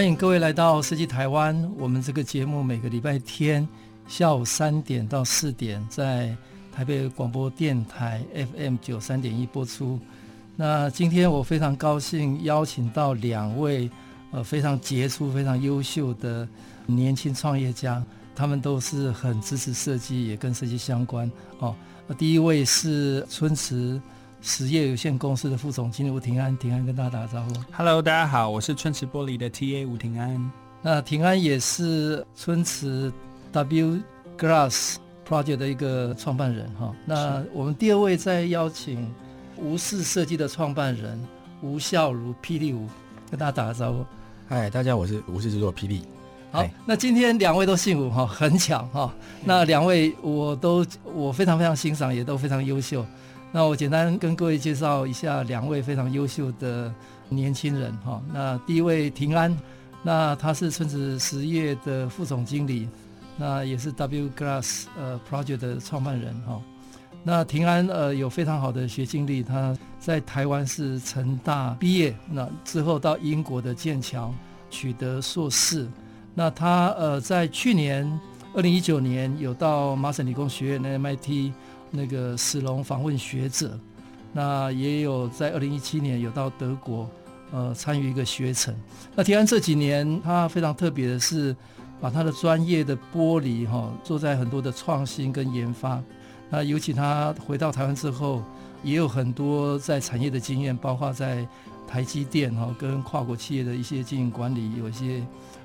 [0.00, 1.70] 欢迎各位来到设计台湾。
[1.76, 3.68] 我们这个节目每个礼拜天
[4.08, 6.34] 下午三点到四点在
[6.72, 10.00] 台北广播电台 FM 九三点一播出。
[10.56, 13.90] 那今天我非常高兴邀请到两位
[14.30, 16.48] 呃非常杰出、非常优秀的
[16.86, 18.02] 年轻创业家，
[18.34, 21.76] 他们都是很支持设计，也跟设计相关哦。
[22.16, 24.00] 第一位是春池
[24.42, 27.52] 实业有限公司的副总经理吴廷安，廷安跟大家打个招呼。
[27.72, 30.50] Hello，大家好，我是春池玻璃的 TA 吴廷安。
[30.80, 33.12] 那廷安也是春池
[33.52, 33.98] W
[34.38, 34.96] Glass
[35.28, 36.94] Project 的一个创办人哈。
[37.04, 39.12] 那我们第二位再邀请
[39.58, 41.22] 吴氏设计的创办人
[41.60, 42.88] 吴孝如霹雳吴，
[43.30, 44.06] 跟大家打个招呼。
[44.48, 46.02] 嗨，大家好，我是吴氏制作霹雳。
[46.50, 49.12] 好，那今天两位都姓吴哈，很巧哈。
[49.44, 53.04] 那两位我都我非常非常欣赏，也都非常优秀。
[53.52, 56.92] 那我简单跟各位介绍一下两位非常优秀的
[57.28, 58.22] 年轻人哈。
[58.32, 59.56] 那第一位庭安，
[60.04, 62.88] 那他是村子实业的副总经理，
[63.36, 66.62] 那也是 W Glass 呃 Project 的创办人哈。
[67.24, 74.32] 那庭安呃有非常好的学经历，他在台湾是成大毕业，那之后到英国的剑桥
[74.70, 75.88] 取得硕士。
[76.34, 78.08] 那他呃在去年
[78.54, 81.50] 二零一九年有到麻省理工学院的 MIT。
[81.90, 83.78] 那个史隆访问学者，
[84.32, 87.10] 那也有在二零一七年有到德国，
[87.50, 88.72] 呃，参与一个学程。
[89.16, 91.54] 那庭安这几年他非常特别的是，
[92.00, 96.00] 把他的专业的剥离哈、做在很多的创新跟研发。
[96.48, 98.42] 那尤其他回到台湾之后，
[98.84, 101.44] 也有很多在产业的经验，包括在
[101.88, 105.20] 台积电哈、跟跨国企业的一些经营管理有一些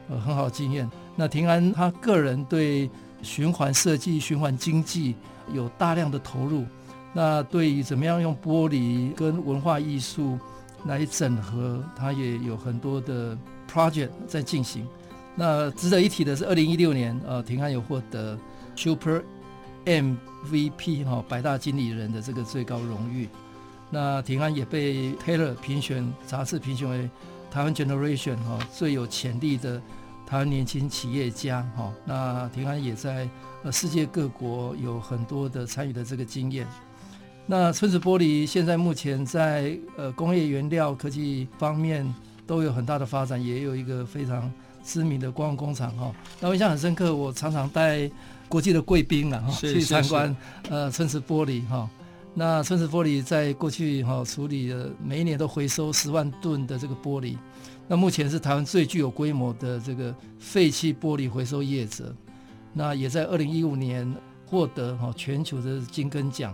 [0.09, 0.89] 呃很好的经验。
[1.15, 2.89] 那平安他个人对
[3.21, 5.13] 循环设计、循环经济。
[5.53, 6.65] 有大量的投入，
[7.13, 10.37] 那对于怎么样用玻璃跟文化艺术
[10.85, 13.37] 来整合，它也有很多的
[13.71, 14.87] project 在进行。
[15.35, 18.37] 那值得一提的是，二零一六年，呃，庭安有获得
[18.75, 19.21] Super
[19.85, 23.29] MVP 哈、哦、百大经理人的这个最高荣誉。
[23.89, 27.09] 那庭安也被 Taylor 评选杂志评选为
[27.51, 29.81] 台湾 Generation 哈、哦、最有潜力的
[30.25, 31.93] 台湾年轻企业家哈、哦。
[32.05, 33.29] 那庭安也在。
[33.65, 36.67] 呃，世界各国有很多的参与的这个经验。
[37.47, 42.05] 那村子玻璃现在目前在呃工业原料科技方面
[42.45, 44.51] 都有很大的发展，也有一个非常
[44.83, 46.13] 知名的光工厂哈。
[46.39, 48.07] 那我印象很深刻，我常常带
[48.47, 50.37] 国际的贵宾啊 去参观
[50.69, 51.89] 呃村子玻璃哈。
[52.35, 57.35] 那村子玻璃在过去哈处理了每一年都回收十万吨的这个玻璃，
[57.87, 62.13] 那目前是台湾最具有规模的这个废弃玻璃回收业者。
[62.77, 64.13] 那也在二零一五年
[64.45, 66.53] 获得哈全球的金根奖。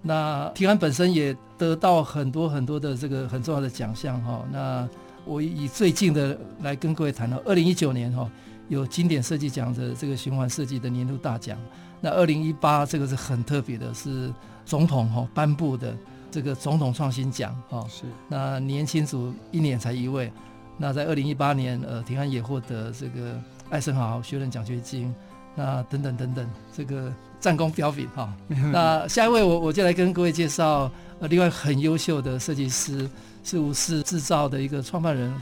[0.00, 4.44] 那提案本身也得到很多很多的这个很重要的奖项哈。
[4.52, 4.88] 那
[5.24, 8.30] 我以最近的来跟各位谈到，二零一九年哈
[8.68, 11.58] 有经典设计奖的这个循环设计的年度大奖。
[12.00, 14.32] 那二零一八这个是很特别的，是
[14.64, 15.92] 总统哈颁布的
[16.30, 17.84] 这个总统创新奖哈。
[17.88, 18.04] 是。
[18.28, 20.32] 那年轻组一年才一位。
[20.76, 23.36] 那在二零一八年呃提案也获得这个
[23.68, 25.12] 艾森豪学人奖学金。
[25.58, 28.32] 那等等等等，这个战功彪炳哈。
[28.72, 30.88] 那下一位我我就来跟各位介绍，
[31.18, 33.10] 呃，另外很优秀的设计师
[33.42, 35.34] 是吴氏制造的一个创办人，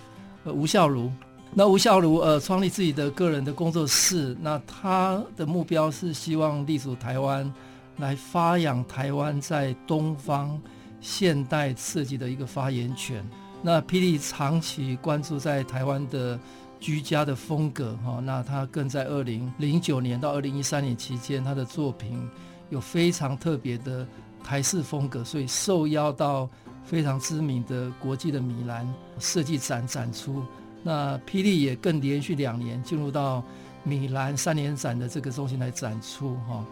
[0.44, 1.12] 呃，吴孝如。
[1.52, 7.52] 那吴孝如呃创立自己的个人的工作室，那他的目标是希望立足台湾，
[7.98, 10.58] 来发扬台湾在东方
[11.02, 13.22] 现代设计的一个发言权。
[13.60, 16.40] 那霹雳长期关注在台湾的。
[16.86, 22.30] 居家的风格哈，那他更在二零零九年到二零一三年期间，他的作品
[22.70, 24.06] 有非常特别的
[24.44, 26.48] 台式风格，所以受邀到
[26.84, 28.86] 非常知名的国际的米兰
[29.18, 30.44] 设计展展出。
[30.84, 33.42] 那霹雳也更连续两年进入到
[33.82, 36.64] 米兰三年展的这个中心来展出哈。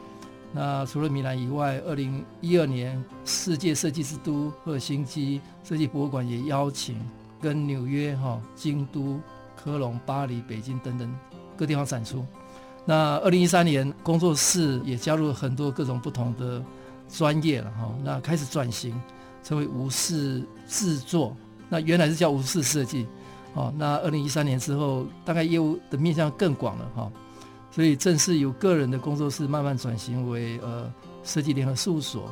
[0.53, 7.05] 那除了米兰以外，二零一二年世界设计之都赫尔辛基设计博物馆也邀请
[7.41, 9.19] 跟纽约哈京都。
[9.65, 11.11] 科隆、巴黎、北京等等
[11.57, 12.25] 各地方展出。
[12.85, 16.63] 那二零一三年，工作室也加入了很多各种不同的
[17.09, 17.95] 专业了哈。
[18.05, 18.95] 那开始转型，
[19.43, 21.35] 成为吴氏制作。
[21.71, 23.07] 那原来是叫无视设计，
[23.55, 27.11] 哦，那二零一三年之后，大概业务的面向更广了哈、
[27.71, 30.93] 所以正式由个人的工作室慢慢转型为呃
[31.25, 32.31] 设计联合事务所。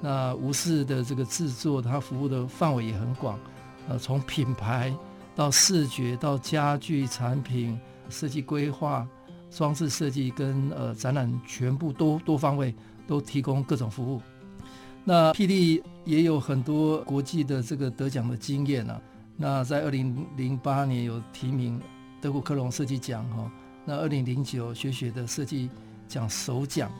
[0.00, 3.38] 那无视的这个制作，它服务的范围也很广，
[3.88, 4.92] 呃，从品牌
[5.34, 9.06] 到视觉到家具产品设计规划、
[9.50, 12.74] 装置设计跟呃展览，全部都多方位
[13.06, 14.20] 都提供各种服务。
[15.04, 19.00] 那霹雳也有很多国际的这个得奖的经验啊。
[19.36, 21.80] 那在二零零八年有提名
[22.20, 23.50] 德国科隆设计奖哈，
[23.84, 25.68] 那二零零九学学的设计
[26.06, 26.90] 奖首奖。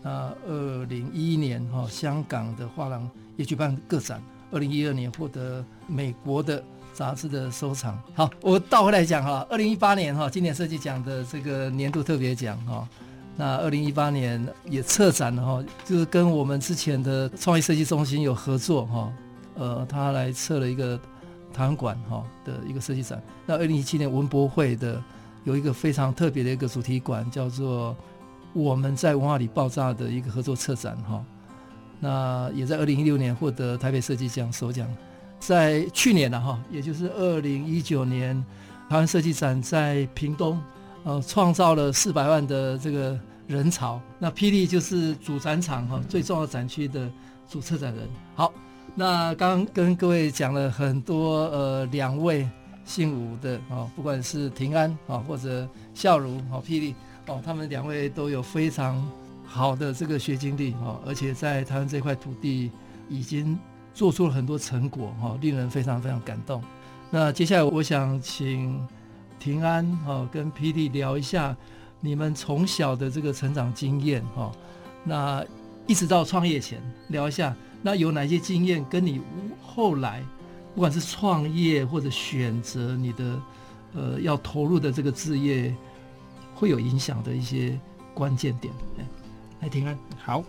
[0.00, 4.22] 那二零一一年哈，香港的画廊也举办个展。
[4.50, 8.00] 二零一二年获得美国的杂志的收藏。
[8.14, 12.88] 好，我倒回来讲哈，二零一八年哈，经典设计奖的这个年度特别奖哈。
[13.36, 19.12] 那二零一八年也策展了哈，就是跟我们之前的创意设计中心有合作哈，
[19.56, 20.98] 呃，他来策了一个
[21.52, 23.22] 台湾馆哈的一个设计展。
[23.46, 25.02] 那二零一七年文博会的
[25.44, 27.96] 有一个非常特别的一个主题馆，叫做。
[28.54, 31.24] 我们在文化里爆炸的一个合作策展哈，
[32.00, 34.86] 那也在二零一六年获得台北设计奖首奖，
[35.44, 38.32] 在去年了哈，也就是二零一九年
[38.88, 40.62] 台湾设计展在屏东，
[41.02, 43.18] 呃，创造了四百万的这个
[43.48, 44.00] 人潮。
[44.20, 47.10] 那霹雳就是主展场哈，最重要展区的
[47.48, 48.08] 主策展人。
[48.36, 48.52] 好，
[48.94, 52.48] 那刚刚跟各位讲了很多呃，两位
[52.84, 56.94] 姓吴的啊，不管是平安啊或者孝如啊，霹雳。
[57.26, 59.04] 哦，他们两位都有非常
[59.44, 62.70] 好的这个学经历哦，而且在台湾这块土地
[63.08, 63.58] 已经
[63.94, 66.62] 做出了很多成果哈，令人非常非常感动。
[67.10, 68.86] 那接下来我想请
[69.38, 71.56] 平安哈跟 PD 聊一下
[72.00, 74.50] 你们从小的这个成长经验哈，
[75.04, 75.44] 那
[75.86, 79.20] 一直到创业前聊一下，那有哪些经验跟你
[79.62, 80.22] 后来
[80.74, 83.42] 不管是创业或者选择你的
[83.94, 85.74] 呃要投入的这个志业。
[86.54, 87.76] 会有影响的一些
[88.14, 88.72] 关键点，
[89.62, 89.96] 来庭安。
[90.18, 90.42] 好，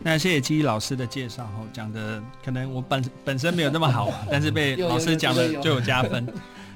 [0.00, 6.26] 那谢谢基老师的介绍哈，讲的可能我本本身没有那么好， 但是被老师讲的就有加分。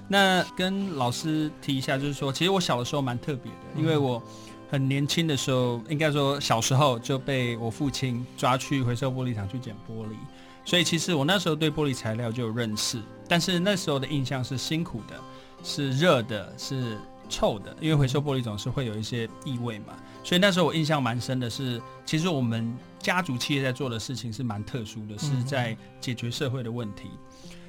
[0.08, 4.20] 那跟老师提一下，就是说，其实我小的时候蛮特别的，因为我
[4.68, 10.16] 很年轻的时候，应该说小时候就被我父亲抓去回收玻璃厂去捡玻璃，
[10.64, 15.14] 所以其实我那时候对玻璃材料就有认识，但是那时候的印象是辛苦的，
[15.62, 16.98] 是热的，是。
[17.34, 27.10] 臭的，因为回收玻璃总是会有一些异味嘛，所以那时候我印象蛮深的是，其实我们家族企业在做的事情是蛮特殊的，是在解决社会的问题。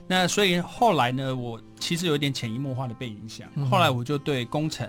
[0.07, 4.88] 那所以后来呢，我其实有一点潜移默化的被影响，后来我就对工程、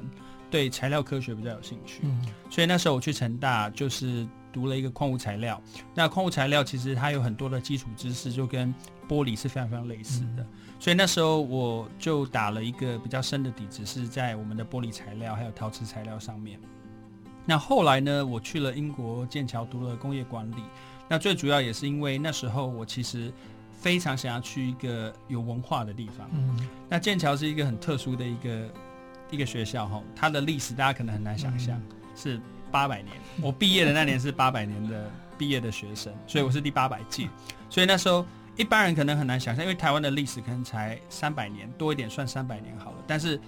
[0.50, 2.02] 对材料科学比较有兴趣，
[2.50, 5.58] 所以那时候我去成大就是读了一个矿物材料。
[5.94, 8.74] 那矿物材料其实它有很多的基础知识，就跟
[9.08, 10.46] 玻璃是非常非常类似的。
[10.78, 16.60] 所以那时候我就打了一个比较深的底子，是在我们的玻璃材料还有陶瓷材料上面。
[17.46, 20.62] 那后来呢，我去了英国剑桥读了工业管理。
[21.08, 23.32] 那最主要也是因为那时候我其实
[23.72, 26.28] 非常想要去一个有文化的地方。
[26.32, 26.68] 嗯。
[26.88, 28.68] 那剑桥是一个很特殊的一个
[29.30, 31.80] 一个学校哈，它的历史大家可能很难想象，
[32.14, 32.40] 是
[32.70, 33.16] 八百年。
[33.40, 37.28] 我毕业的那年是八百年的毕业的学生，所以我是第八百届。
[37.70, 38.26] 所以那时候。
[38.56, 42.96] 一般人可能很难想象，因为台湾的历史可能才三百年多一点，算三百年好了。
[43.06, 43.40] 但是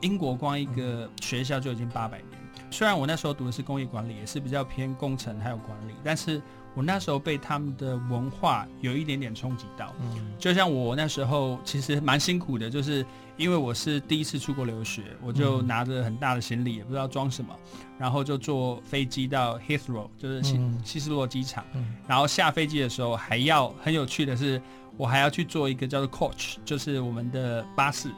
[0.00, 2.30] 英国光一个学校就已经八百年。
[2.70, 6.42] 虽然我那时候读的是工业管理，也是比较偏工程还有管理，但是
[6.74, 9.94] 我那时候被他们的文化有一点点冲击到。
[10.00, 13.04] 嗯，就像我那时候其实蛮辛苦的，就是。
[13.36, 17.54] 因为我是第一次出国留学，我就拿着很大的行李，也不知道装什么，
[17.98, 21.62] 然后就坐飞机到 Heathrow，就是希希斯罗机场。
[22.08, 24.60] 然后下飞机的时候，还要很有趣的是，
[24.96, 28.10] 我还要去坐一个叫做 Coach，就是我们的巴士，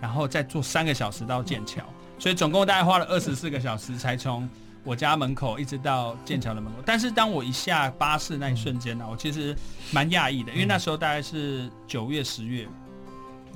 [0.00, 1.82] 然后再坐三个小时到剑桥，
[2.18, 4.48] 所以总共大概花了二十四个小时才从
[4.82, 6.80] 我家门口一直到剑桥的门口。
[6.84, 9.56] 但是当我一下巴士那一瞬间呢，我其实
[9.92, 12.66] 蛮讶异的，因为那时候大概是九月、十月。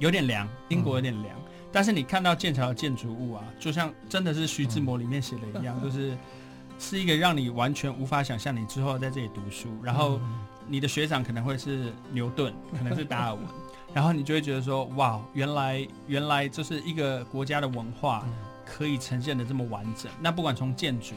[0.01, 6.17] 有点凉，英国有点凉，嗯，但是你看到剑桥的建筑物啊，就像真的是徐志摩里面写的一样，嗯，就是
[6.79, 10.19] 是一个让你完全无法想象你之后在这里读书，然后
[10.67, 13.45] 你的学长可能会是牛顿， 可能是达尔文，
[13.93, 18.27] 然后你就会觉得说，哇，原来原来就是一个国家的文化
[18.65, 20.11] 可以呈现的这么完整。
[20.21, 21.13] 那不管从建筑，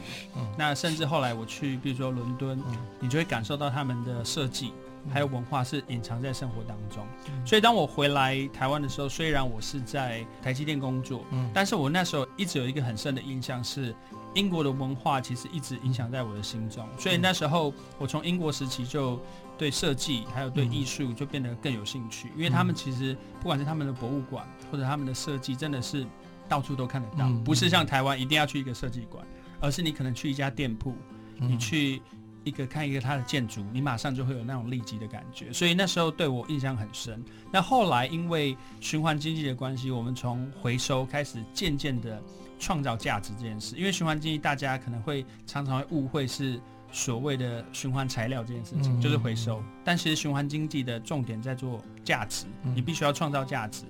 [0.58, 2.60] 那甚至后来我去，比如说伦敦，
[3.00, 4.72] 你就会感受到他们的设计。
[5.12, 7.06] 还有文化是隐藏在生活当中，
[7.44, 13.94] 所以当我回来台湾的时候，虽然我是在台积电工作，嗯，但是我那时候一直有一个很深的印象是，
[14.34, 16.88] 英国的文化其实一直影响在我的心中。
[16.98, 19.20] 所以那时候我从英国时期就
[19.58, 26.06] 对设计还有对艺术就变得更有兴趣，因为他们其实不管是他们的博物馆或者他们的设计，真的是
[26.48, 29.24] 到处都看得到，不是像台湾一定要去一个设计馆，
[29.60, 30.96] 而是你可能去一家店铺，
[31.38, 32.00] 你去。
[32.44, 37.22] 一个看一个它的建筑，你马上就会有那种立即的感觉，所以那时候对我印象很深。
[37.50, 42.22] 那后来因为循环经济的关系，我们从回收开始渐渐的
[42.58, 43.76] 创造价值这件事。
[43.76, 46.60] 因为循环经济，大家可能会常常会误会是
[46.92, 49.62] 所谓的循环材料这件事情，就是回收。
[49.82, 53.84] 但其实循环经济的重点在做价值，你必须要创造价值。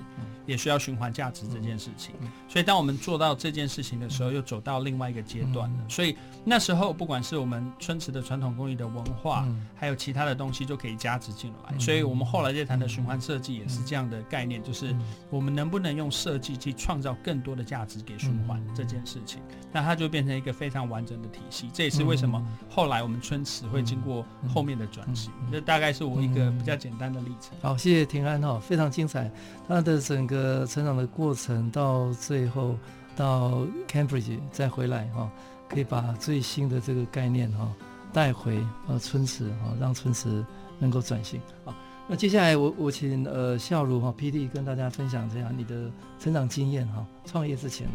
[0.47, 2.15] 也需要循环价值这件事情，
[2.49, 5.79] 所以当我们做到这件事情的时候，又走到另外一个阶段了。
[5.89, 11.79] 所以那时候，不管是我们春池的传统工艺的文化，还有其他的东西，就可以加值进来。
[11.79, 14.95] 所以我们后来在谈的循环设计也是这样的概念，就是
[15.31, 19.41] 我们能不能用设计去创造更多的价值给循环这件事情，
[19.73, 21.71] 那它就变成一个非常完整的体系。
[21.73, 25.33] 这也是为什么后来我们春池会经过后面的转型。
[25.51, 27.57] 这大概是我一个比较简单的历程。
[27.63, 29.31] 好，谢谢庭安哈，非常精彩，
[29.67, 30.34] 他的整个。
[30.35, 32.77] 呃，成长的过程到最后
[33.17, 35.31] 到 Cambridge 再回来哈，
[35.69, 37.73] 可以把最新的这个概念哈
[38.13, 40.45] 带回呃春池哈，让春池
[40.79, 41.41] 能够转型。
[41.65, 41.75] 好，
[42.09, 47.95] 那接下来我我请呃笑如哈 PD 跟大家分享这样你的成长经验哈，创业之前呢？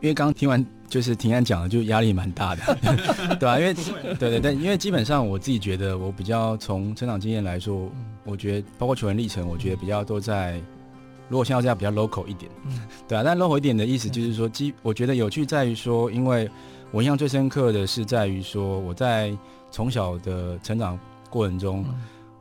[0.00, 2.62] 因为刚刚听完就是庭安讲的，就压力蛮大的，
[3.34, 3.58] 对吧、啊？
[3.58, 3.74] 因为
[4.14, 7.90] 对对对，因为基本上我自己觉得我比较从成长经验来说，
[8.24, 10.60] 我觉得包括求学历程，我觉得比较都在。
[11.28, 16.48] 如果像要这样比较 local 一点，嗯，对啊，但 local 一点的意思就是说，基我觉得有趣在于说，因为
[16.90, 19.36] 我印象最深刻的是在于说，我在
[19.70, 21.84] 从小的成长过程中，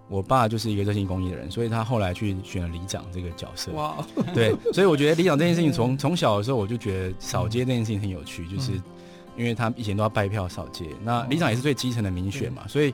[0.08, 3.72] 我爸就是一个热心公益的人，所以他后来去选了里长这个角色。
[3.74, 3.98] 哇，
[4.34, 8.72] 对，所以我觉得里长这件事情从 从小的时候我就觉得扫街这件事情很有趣，就是
[9.36, 12.94] 因为他以前都要拜票扫街，那里长也是最基层的民选嘛，所以。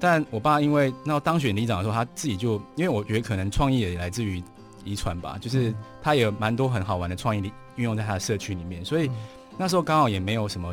[0.00, 4.42] 但我爸因为那当选里长的时候，他自己就因为我觉得可能创意也来自于。
[4.84, 7.40] 遗传吧，就是他也有蛮多很好玩的创意
[7.76, 9.10] 运用在他的社区里面，所以
[9.56, 10.72] 那时候刚好也没有什么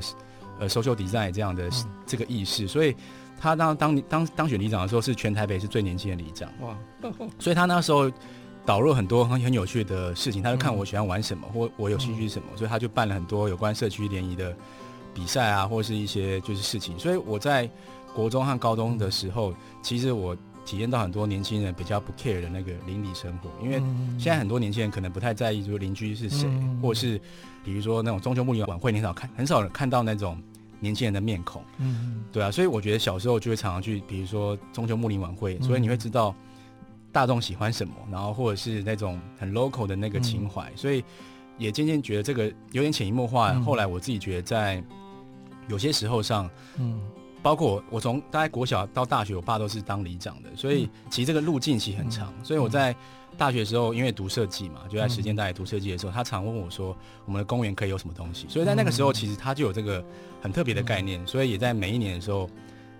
[0.59, 1.69] 呃 social design 这样的
[2.05, 2.95] 这个意识，所以
[3.39, 6.49] 他当当当当选里长的时候，是全台北是最年轻的里长。
[6.61, 6.77] 哇，
[7.39, 8.11] 所以他那时候
[8.65, 14.55] 导入很多很很有趣的事情，他就看我喜欢玩什么或我有兴趣什么，所以他就办了很多有关社区联谊的
[15.13, 17.69] 比赛啊，或是一些就是事情，所以我在
[18.13, 20.35] 国中和高中的时候，其实我。
[20.69, 23.79] 体验到很多年轻人比较不 care 的那个邻里生活，因为
[24.19, 26.47] 现在很多年轻人可能不太在意，就是邻居是谁，
[26.79, 27.19] 或是
[27.65, 30.39] 比如说那种中秋木林晚会，很少看，很少看到那种
[30.79, 31.63] 年轻人的面孔。
[31.79, 36.35] 嗯，对啊，所以我觉得小时候就会常常去，比如说中秋木林晚会，所以你会知道
[37.11, 41.03] 大众喜欢什么，然后或者是那种很 local 的那个情怀，所以
[41.57, 43.55] 也渐渐觉得这个有点潜移默化。
[43.61, 44.83] 后来我自己觉得在
[45.67, 46.47] 有些时候上，
[46.77, 47.01] 嗯。
[47.41, 52.33] 包括我，我从大概国小到大学，我爸都是当里长的，所以其实这个路径其实很长。
[52.43, 52.93] 所以我在
[53.37, 58.45] 大学的时候，因为读设计嘛，就在时间大学读设计的时候，他常问我说，我们的公园可以有什么东西？
[58.49, 60.03] 所以在那个时候，其实他就有这个
[60.41, 62.49] 很特别的概念，所以也在每一年的时候，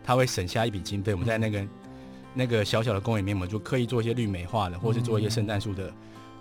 [0.03, 1.67] 他会省下一笔经费，我们在那个
[2.34, 5.91] 那个小小的公园里面，我们就刻意做一些绿美化的，或是做一些圣诞树的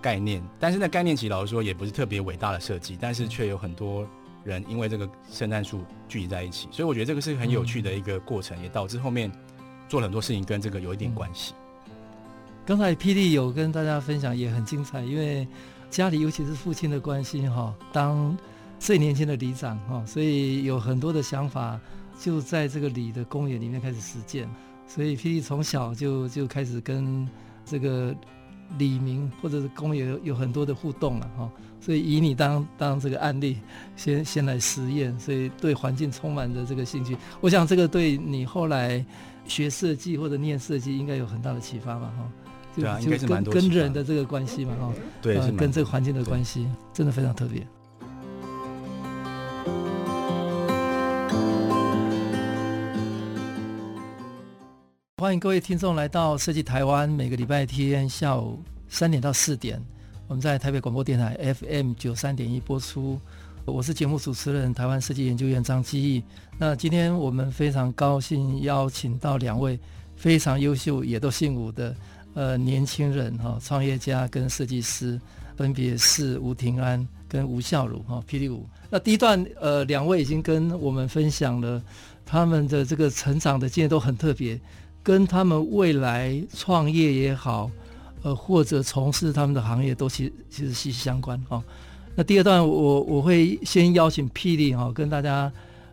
[0.00, 0.40] 概念。
[0.60, 4.06] 但是那概念其实老实说也不是特别伟大的设计，但是却有很多。
[4.52, 9.30] 人因为这个圣诞树聚集在一起，所以我觉得这个是很有趣的一个过程，嗯、也导致后面
[9.88, 11.54] 做了很多事情跟这个有一点关系。
[12.66, 15.46] 刚才霹雳有跟大家分享也很精彩，因为
[15.90, 18.36] 家里尤其是父亲的关系哈，当
[18.78, 21.80] 最年轻的里长哈，所以有很多的想法
[22.18, 24.48] 就在这个里的公园里面开始实践，
[24.86, 27.28] 所以霹雳从小就就开始跟
[27.64, 28.14] 这个。
[28.76, 33.56] 里民或者是公园有有很多的互动了哈，所以以你当当这个案例，
[33.96, 37.16] 先先来实验，所以对环境充满着这个兴趣。
[37.40, 39.04] 我想这个对你后来
[39.46, 42.30] 学设计或者念设计应该有很大的启发吧哈。
[42.76, 44.92] 对啊，应该是蛮多跟人的这个关系嘛哈。
[45.22, 47.66] 对，呃、跟这个环境的关系真的非常特别。
[55.20, 59.82] 欢迎各位听众来到设计台湾，每个礼拜天下午三点到四点，
[60.28, 63.18] 我们在台北广播电台 FM 九三点一播出。
[63.64, 66.22] 我是节目主持人台湾设计研究院张基义。
[66.56, 69.76] 那今天我们非常高兴邀请到两位
[70.14, 71.92] 非常优秀也都姓吴的
[72.34, 75.20] 呃年轻人哈，创业家跟设计师，
[75.56, 78.64] 分别是吴庭安跟吴孝儒哈霹雳吴。
[78.88, 81.82] 那第一段呃两位已经跟我们分享了
[82.24, 84.56] 他们的这个成长的经验都很特别。
[85.08, 87.70] 跟他们未来创业也好，
[88.22, 91.64] 呃，或者从事他们的行业都其实其实息息相关哈、
[92.14, 95.50] 那第二段我我会先邀请霹雳哈跟大家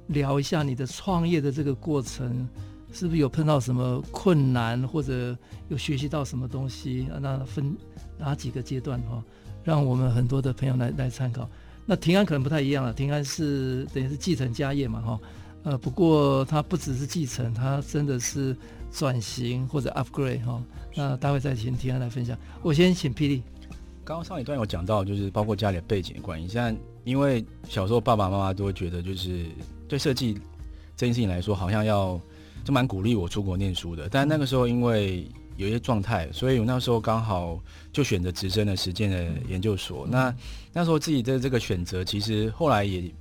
[0.08, 2.46] 聊一下你的创业的这个过程
[2.92, 5.34] 是不是有碰到什么困难，或者
[5.70, 7.08] 有学习到什么东西？
[7.22, 7.74] 那分
[8.18, 9.24] 哪几个阶段哈？
[9.64, 11.50] 让我们很多的朋友来来参考。
[11.86, 15.20] 那平安可能不太一样了，平安是等于是继承家业嘛哈。
[15.64, 18.56] 呃，不过它不只是继承，它真的是
[18.98, 20.64] 转型或者 upgrade 哈。
[20.96, 22.38] 那待会再请提安来分享。
[22.62, 23.44] 我先请霹雳。
[24.04, 26.48] 刚刚上一段有讲到，就是包括家里的背景的关系。
[26.48, 26.74] 现在
[27.04, 29.48] 因为小时候爸爸妈妈都会觉得，就是
[29.88, 30.36] 对设计
[30.96, 32.20] 这件事情来说，好像要
[32.64, 34.08] 就蛮鼓励我出国念书的。
[34.08, 37.60] 但那个时候因为有一些状态，所以我那时候刚好
[37.92, 40.06] 就选择直升的实践的研究所。
[40.08, 40.34] 那
[40.72, 43.12] 那时候自己的这个选择，其实后来也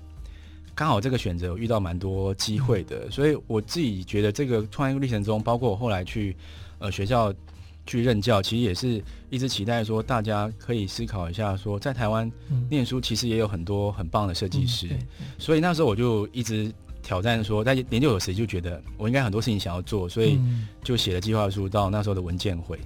[0.74, 3.10] 刚好这个选择有遇到蛮多机会的。
[3.10, 6.36] 所以我自己觉得这个创业历程中，包括我后来去
[6.78, 7.32] 呃学校。
[7.86, 12.32] 去任教，其实也是一直期待说，大家可以思考一下，说在台湾
[12.70, 14.88] 念书，其实也有很多很棒的设计师。
[15.38, 20.40] 所以那时候我就一直挑战说，在研究有时就觉得我应该很多事情想要做，所以
[20.82, 22.80] 就写了计划书到那时候的文件会。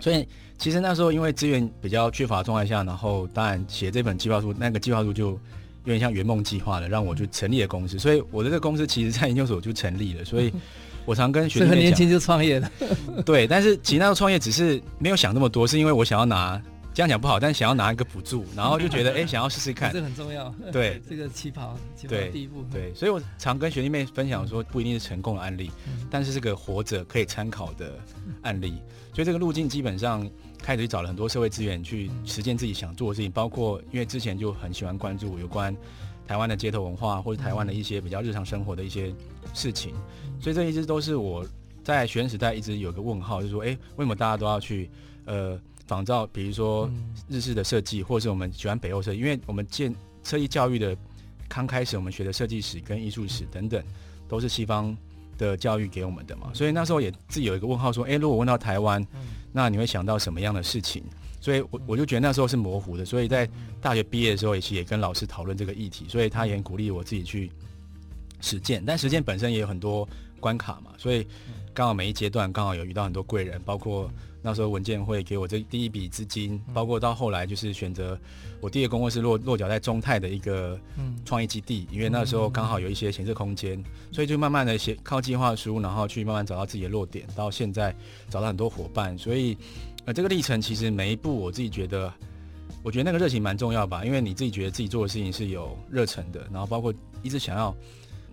[0.00, 0.26] 所以
[0.58, 5.38] 其实那时候因为资源比较缺乏状态下，然后当然写这本计划书，那个计划书就
[5.84, 7.98] 有点像圆梦计划的，让我就成立了公司。
[8.00, 10.52] 所以我的这个公司其实在研究所就成立了，所以。
[11.08, 12.70] 我常跟学生年轻就创业了，
[13.24, 13.46] 对。
[13.46, 16.60] 但是其实那时候创业只是没有想那么多，是因为我想要拿
[16.98, 20.52] 这样讲不好，但是想要拿一个补助，然后就觉得 哎、欸，想要试试看，这很重要。
[20.72, 22.64] 对， 这个起跑，起跑第一步。
[22.72, 25.70] 对，所以我常跟学弟妹分享说，不一定是成功的案例，
[26.10, 27.96] 但是这个活着可以参考的
[28.42, 28.82] 案例。
[29.14, 30.28] 所以这个路径基本上
[30.60, 35.72] 开始去找了很多社会资源去实践自己想做的事情，包括因为之前就很喜欢关注有关
[36.26, 39.14] 台湾的街头文化或者台湾的一些比较日常生活的一些
[39.54, 39.94] 事情，
[40.40, 41.46] 所以这一直都是我。
[41.84, 44.90] 在学生时代一直有个问号，就是说，哎，为什么大家都要去
[45.24, 46.88] 呃仿照，比如说
[47.28, 49.18] 日式的设计，或者是我们喜欢北欧设计？
[49.18, 49.92] 因为我们建
[50.22, 50.94] 设计教育的
[51.48, 53.82] 刚开始，我们学的设计史跟艺术史等等，
[54.28, 54.94] 都是西方
[55.38, 56.50] 的教育给我们的嘛。
[56.52, 59.04] 所以那时候也自己有一个问号，说，哎，如果问到台湾，
[59.50, 61.02] 那你会想到什么样的事情？
[61.40, 63.04] 所以我我就觉得那时候是模糊的。
[63.04, 63.48] 所以在
[63.80, 67.50] 大学毕业的时候，也其实也跟老师讨论这个议题，所以他也很鼓励我自己去
[68.40, 68.84] 实践。
[68.86, 70.06] 但实践本身也有很多
[70.38, 71.26] 关卡嘛，所以。
[71.74, 74.10] 刚好每一阶段刚好有遇到很多贵人，包括
[74.48, 78.18] 那时候文件会给我这第一笔资金，包括到后来就是选择
[78.62, 80.80] 我第一个工作是落落脚在中泰的一个
[81.22, 87.94] 创业基地，因为那时候刚好有一些闲置空间，所以就慢慢的写靠计划书，然后去慢慢找到自己的落点，到现在
[88.30, 89.54] 找到很多伙伴，所以
[90.06, 92.10] 呃这个历程其实每一步我自己觉得，
[92.82, 96.90] 我觉得那个热情蛮重要吧，因为你自己觉得自己做的事情是有热忱的，然后包括
[97.22, 97.76] 一直想要。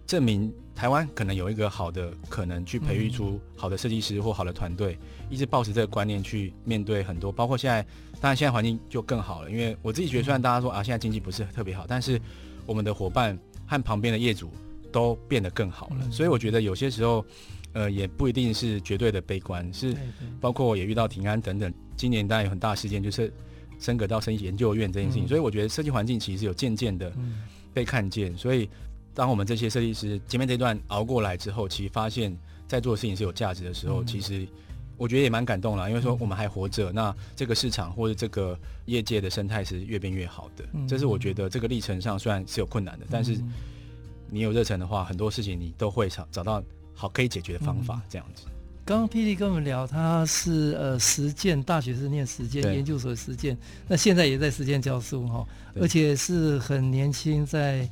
[0.08, 4.98] 证明台湾可能有一个好的可能去培育出好的设计师或好的团队，
[5.30, 7.82] 一直抱持这个观念去面对很多，包括现在，
[8.22, 9.50] 当然现在环境就更好了。
[9.50, 12.22] 因为我自己觉得，虽然大家说啊，现在经济不是特别好，但是
[12.66, 14.52] 我们的伙伴和旁边的业主
[14.92, 16.12] 都变得更好了。
[16.12, 17.26] 所以我觉得有些时候，
[17.74, 19.96] 呃，也不一定是绝对的悲观，是
[20.40, 21.74] 包括我也遇到平安等等。
[21.98, 23.34] 今年当然有很大事件，就是
[23.80, 25.28] 升格到设计研究院这件事情。
[25.28, 27.12] 所以我觉得设计环境其实有渐渐的
[27.74, 28.70] 被看见，所以。
[29.16, 34.46] 当我们这些设计师前面这段熬过来之后，其实发现，在做的事情是有价值的时候，嗯、其实
[34.98, 35.90] 我觉得也蛮感动了。
[35.90, 40.66] 因为说我们还活着，那这个市场或者这个业界的生态是越变越好的。
[40.74, 43.40] 嗯、这是我觉得这个历程上虽然是有困难的，嗯、但是
[44.30, 46.62] 你有热忱的话，很多事情你都会找找到
[46.94, 48.02] 好可以解决的方法。
[48.10, 48.44] 这样子。
[48.84, 55.48] 刚刚霹雳跟我们聊，他是呃实践大学是念实践研究所实践，那现在也在实践教书哈，
[55.80, 57.90] 而且是很年轻在。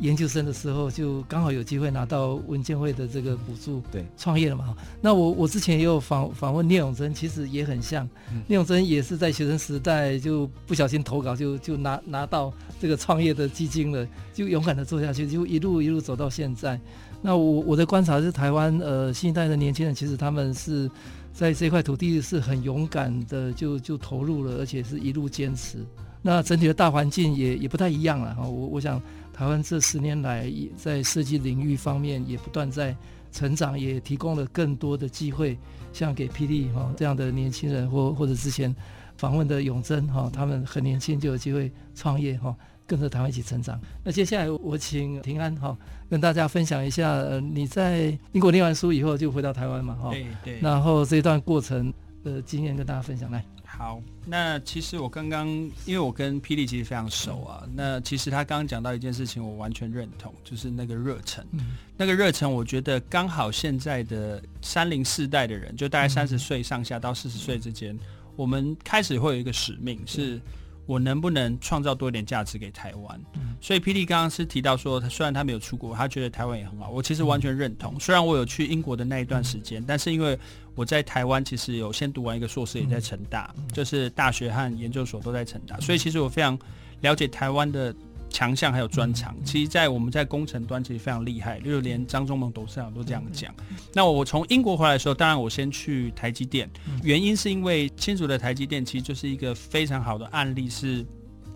[0.00, 4.76] 研究生的时候就刚好有机会拿到文建会的这个补助，对，创业了嘛。
[5.00, 16.78] 那我我之前也有访访问聂永真，其实也很像，嗯、聂永真也是在学生时代就不小心投稿就就拿拿到这个创业的基金了，就勇敢的做下去，就一路一路走到现在。
[17.22, 20.90] 那我我的观察是台湾呃新一代的年轻人其实他们是
[21.32, 25.78] 在这块土地是很勇敢的就就投入了，而且是一路坚持。
[26.20, 29.00] 那整体的大环境也也不太一样了哈，我我想。
[29.36, 32.96] 台湾这十年来也在设计领域方面也不断在
[33.30, 35.58] 成长，也提供了更多的机会，
[35.92, 38.74] 像给霹雳哈这样的年轻人，或或者之前
[39.18, 43.78] 访问的永真哈，他们很年轻就有机会创业哈，跟着台湾一起成长。
[44.02, 45.76] 那接下来我请平安哈
[46.08, 51.92] 跟大家分享一下，呃，你在英国念完书以后就回到台湾嘛哈，对对，然后这段过程
[52.24, 53.44] 的经验跟大家分享来。
[53.78, 55.46] 好，那其实我刚刚，
[55.84, 57.62] 因为我跟霹雳其实非常熟啊。
[57.74, 61.44] 那其实他刚刚讲到一件事情，我完全认同，就是那个热忱。
[61.52, 68.00] 嗯、那个热忱，我觉得刚好现在的三零四代的人，就大概三十岁上下到四十岁之间，嗯、
[68.34, 70.40] 我们开始会有一个使命，是
[70.86, 73.20] 我能不能创造多一点价值给台湾？
[73.60, 76.88] 所以霹雳刚刚是提到说，他虽然他没有出国，他觉得台湾也很好。
[76.88, 78.00] 我其实完全认同。
[78.00, 80.38] 虽然我有去英国的那一段时间，但是因为
[80.76, 86.56] 我在台湾其实有先读完一个硕士，也在成大，就是大学和研究所都在成大，所以其实我非常
[87.00, 87.92] 了解台湾的。
[88.28, 93.54] 强项还有专长，其实，在我们在工程端其实非常厉害，就连张忠谋董事长都这样讲。
[93.94, 96.68] 那我从英国回来的时候，当然我先去台积电，
[97.02, 101.06] 原因是因为清楚的台积电其实就是一个非常好的案例，是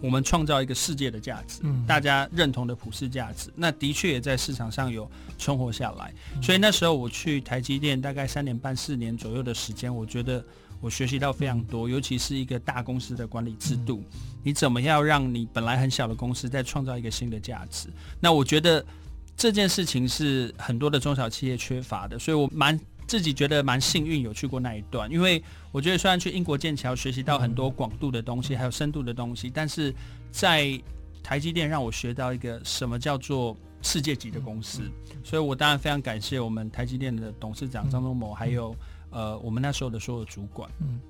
[0.01, 3.51] 我们创造一个世界的价值，大家认同的普世价值。
[3.55, 6.13] 那的确也在市场上有存活下来。
[6.43, 10.45] 所以那时候我去台积电大概三年半四年左右的时间，我觉得。
[10.83, 14.03] 我学习到非常多，尤其是一个大公司的管理制度，
[14.43, 17.91] 你怎么样让你本来很小的公司再创造一个新的价值？
[18.19, 18.83] 那我觉得
[19.37, 25.43] 这件事情是很多的中小企业缺乏的，所以我蛮自己觉得蛮幸运有去过那一段，因为
[25.73, 29.93] 我觉得虽然去英国剑桥学习到很多广度的东西，还有深度的东西，但是
[30.31, 30.81] 在
[31.21, 34.83] 台积电让我学到一个什么叫做世界级的公司，
[35.25, 38.73] 所以我当然非常感谢我们台积电的董事长张忠谋，还有。
[39.13, 41.01] 呃，我们那时候的所有主管，嗯，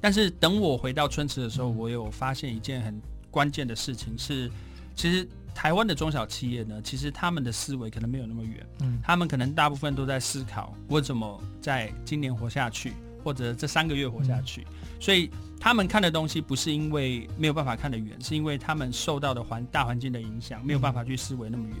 [0.00, 4.48] 但是等我回到春池的时候，我有发现一件很关键的事情是，
[4.94, 14.66] 其实台湾的中小企业呢，其实他们的思维可能没有那么远，嗯，他们可能大部分都在思考我怎么在今年活下去，或者这三个月活下去，
[14.98, 21.76] 所以他们看的东西不是因为没有办法看得远，是因为他们受到的环大环境的影响，没有办法去思维那么远。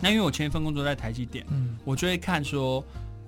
[0.00, 2.84] 那因为我前一份工作在台积电，嗯，我就会看说。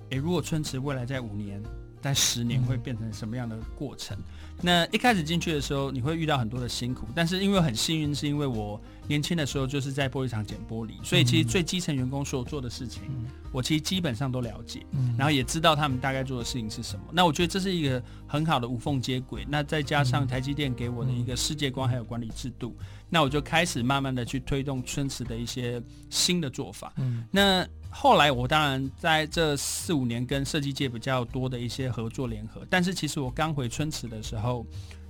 [0.09, 1.63] 诶，如果春池未来在五年、
[1.99, 4.15] 在十年会变成什么样的过程？
[4.61, 13.03] 那一开始进去的时候，你会遇到很多的辛苦，但是因为很幸运，是因为我年轻的时候就是在玻璃厂捡玻璃，所以其实最基层员工所做的事情，
[13.51, 14.85] 我其实基本上都了解，
[15.17, 17.05] 然后也知道他们大概做的事情是什么。
[17.11, 19.45] 那我觉得这是一个很好的无缝接轨。
[19.49, 22.75] 那再加上台积电给我的一个世界观还有管理制度，
[23.09, 26.93] 那我就开始慢慢的去推动春池的一些新的做法。
[27.29, 34.65] 那后来我当然在这四五年跟设计界比较多的一些合作联合，但是其实我刚回春池的时候，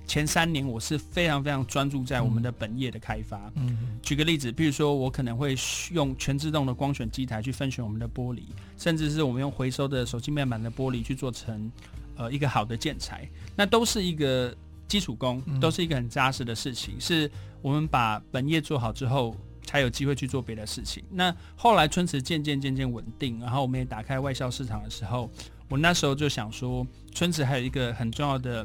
[0.06, 3.50] 前三年我是非常非常专注在我们的本业的开发。
[3.54, 5.56] 嗯，举个例子，比如说我可能会
[5.92, 8.42] 用全自动的光选机台去分选我们的玻璃，
[8.78, 11.70] 甚至是我们用回收的手机面板的玻璃去做成
[12.16, 14.54] 呃一个好的建材，那都是一个
[14.86, 17.30] 基础工，都是一个很扎实的事情，是
[17.62, 19.36] 我们把本业做好之后。
[19.66, 21.02] 才有机会去做别的事情。
[21.10, 25.28] 那后来春池渐渐渐渐稳定，然后我们也打开外销市场的时候，
[25.70, 28.64] 我那时候就想说，春池还有一个很重要的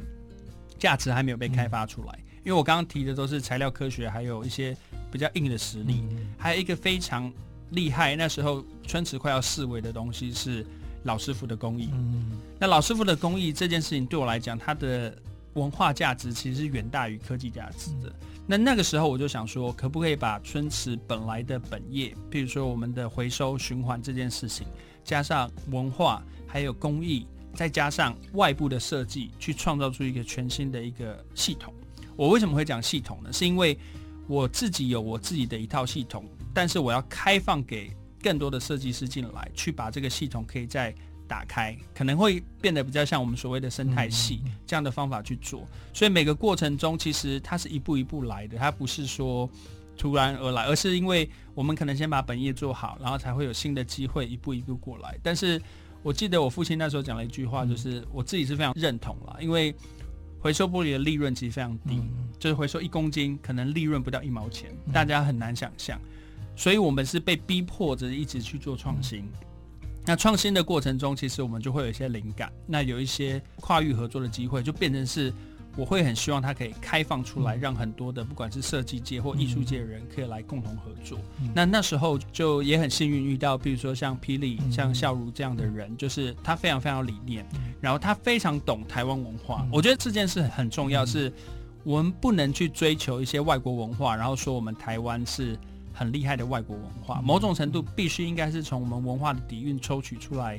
[0.79, 2.13] 价值还没有被开发出来。
[2.13, 4.75] 嗯、因为我刚刚提的都是材料科学，还有一些
[5.11, 7.31] 比较硬的实力，嗯、还有一个非常
[7.71, 10.65] 厉害，那时候春池快要四维的东西是
[11.03, 11.89] 老师傅的工艺。
[11.93, 15.15] 嗯、那老师傅的工艺这件事情对我来讲，它的
[15.53, 18.09] 文化价值其实是远大于科技价值的。
[18.09, 24.65] 嗯那那个时候我就想说，可不可以把春池本来的本业，譬如说我们的回收循环这件事情，
[25.03, 31.73] 加上文化，还有工艺，再加上外部的设计，去创造出一个全新的一个系统。
[32.15, 33.31] 我为什么会讲系统呢？
[33.31, 33.77] 是因为
[34.27, 40.93] 我自己有我自己的一套系统，但是我要开放给更多的设计师进来，去把这个系统可以再。
[41.29, 49.47] 打开可能会变得比较像我们所谓的生态系这样的方法去做，所以每个过程中其实它是一步一步来的，它不是说
[49.95, 55.15] 突然而来，而是因为我们可能先把本业做好，然后才会有新的机会一步一步过来。
[55.21, 55.62] 但是
[56.01, 59.75] 我记得我父亲那时候讲了一句话，就是我自己是非常认同了，因为
[60.39, 62.01] 回收玻璃的利润其实非常低，
[62.39, 65.99] 就是回收一公斤可能利润不到一毛钱，大家很难想象，
[66.55, 69.25] 所以我们是被逼迫着一直去做创新。
[70.05, 75.31] 那创新的过程中，其实我们就会有一些灵感，那有一些跨域合作的机会，就变成是
[75.79, 81.17] 我会很希望它可以开放出来，让很多的不管是设计界或艺术界的人可以来共同合作。
[81.55, 87.45] 那那时候就也很幸运遇到，比如说像霹雳、像笑如这样的人，就是他非常非常有理念，
[87.79, 89.65] 然后他非常懂台湾文化。
[89.71, 91.31] 我觉得这件事很重要，是
[91.85, 95.57] 我们不能去追求一些外国文化，然后说我们台湾是。
[95.91, 100.57] 很厉害的外国文化，某种程度必须应该是从我们文化的底蕴抽取出来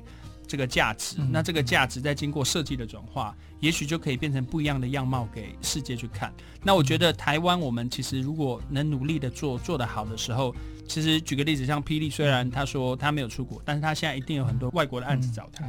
[0.50, 1.16] 这个价值。
[1.30, 6.32] 那这个价值再经过设计的转化，也许就可以变成不一样的样貌给世界去看。
[6.64, 10.52] 那我觉得台湾，我们其实如果能努力的做，做得好的时候，
[10.88, 15.64] 其实举个例子，像霹雳，虽然他说他没有出国，但是他现在一定有很多外国的案子找他，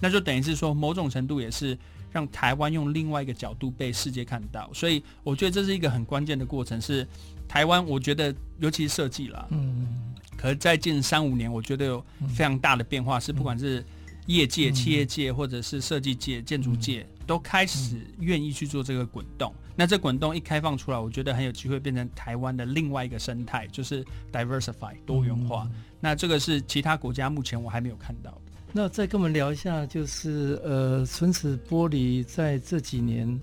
[0.00, 1.78] 那就等于是说某种程度也是
[2.10, 4.68] 让台湾用另外一个角度被世界看到。
[4.74, 7.06] 所以我觉得这是一个很关键的过程是。
[7.46, 9.86] 台湾，我觉得尤其是设计啦，嗯，
[10.34, 13.84] 可是在近三五年，我觉得有非常大的变化，是不管是
[14.26, 19.52] 业界、企业界或者是设计界、建筑界都开始愿意去做这个滚动。
[19.76, 25.68] 那这滚动一开放出来，我觉得很有机会变成台湾的另外一个生态，就是 diversify 多元化。
[26.00, 28.52] 那这个是其他国家目前我还没有看到的。
[28.72, 33.40] 那再跟我们聊一下，就是呃，唇齿玻璃在这几年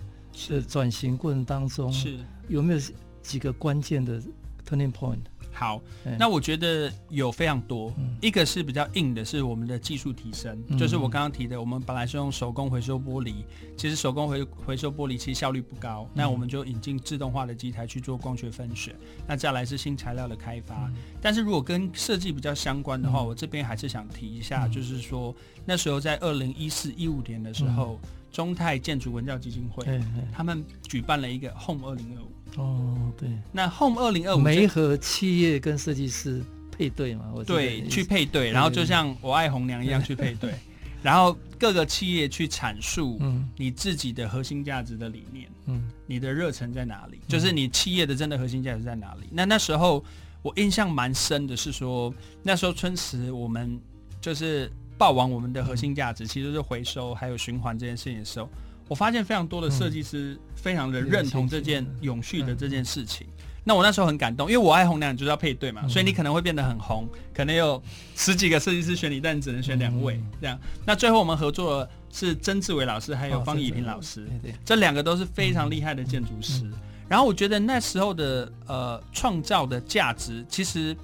[0.50, 2.18] 的转型过程当中，是
[2.48, 2.80] 有没有
[3.22, 4.22] 几个关键的
[4.68, 5.20] turning point？
[5.62, 5.80] 好，
[6.18, 13.46] 那我觉得有非常多，嗯、一个是比较硬的，是我们的技术提升，嗯、就是我刚刚提的，我们本来是用手工回收玻璃，
[13.78, 18.96] 其实手工回回收玻璃其实效率不高，嗯、那我们就引进自动化的机台去做光学分选，
[19.28, 25.32] 那再来是新材料的开发，嗯、但是如果跟设计比较相关的话，嗯、我这边还是想提一下，嗯、就是说
[25.64, 32.62] 那时候在二零一四一五年的时候，嗯、中泰建筑文教基金会，嗯、他们举办了一个 Home 二零二五。
[32.62, 36.42] 哦，对，那 Home 二零二五媒合企业跟设计师
[36.76, 37.32] 配对嘛？
[37.34, 40.54] 我对，去配对，然后就像我爱红娘一样去配对，
[41.02, 43.22] 然后各个企业去阐述
[43.56, 47.20] 你自己的核心价值的理念，嗯，你的热忱在哪里？
[47.28, 49.28] 就是你企业的真的核心价值在哪里？
[49.32, 50.04] 那那时候
[50.42, 52.14] 我印象蛮深的是说，
[52.44, 53.80] 那时候春池我们
[54.20, 54.70] 就是
[55.02, 58.48] 报完我们的核心价值，其实是回收还有循环这件事情的时候。
[58.88, 63.26] 我发现非常多的设计师非常的认同这件永续的这件事情。
[63.64, 67.82] 那我那时候很感动，因为我爱红娘就是要配对嘛，所以你可能会变得很红，可能有
[68.16, 70.56] 十几个设计师选你，但你只能选两位这样。
[70.86, 74.28] 那最后我们合作的是曾志伟老师还有方怡平老师，
[74.64, 76.70] 这两个都是非常厉害的建筑师。
[77.10, 80.96] 然后我觉得那时候的呃创造的价值其实。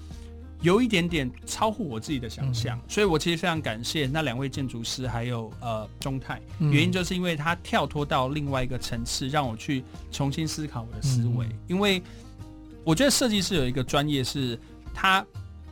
[0.62, 11.46] 有一点点超乎我自己的想象，嗯、所以我其实非常感谢那两位建筑师，还有呃中泰，嗯、原因就是因为他跳脱到另外一个层次，让我去重新思考我的思维。
[11.46, 12.02] 嗯、因为
[12.84, 14.60] 我觉得设计师有一个专业是，
[14.96, 15.24] 他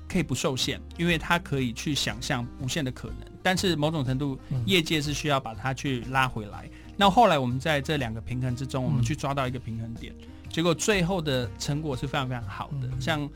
[0.07, 3.17] 可以不受限，因为他可以去想象无限的可能。
[3.41, 6.69] 但是某种程度，业界是需要把它去拉回来。
[6.71, 13.27] 嗯、那后来我们在这两个平衡之中，我们去抓到一个平衡点，嗯、结果最后的成果是非常非常好的，嗯、像。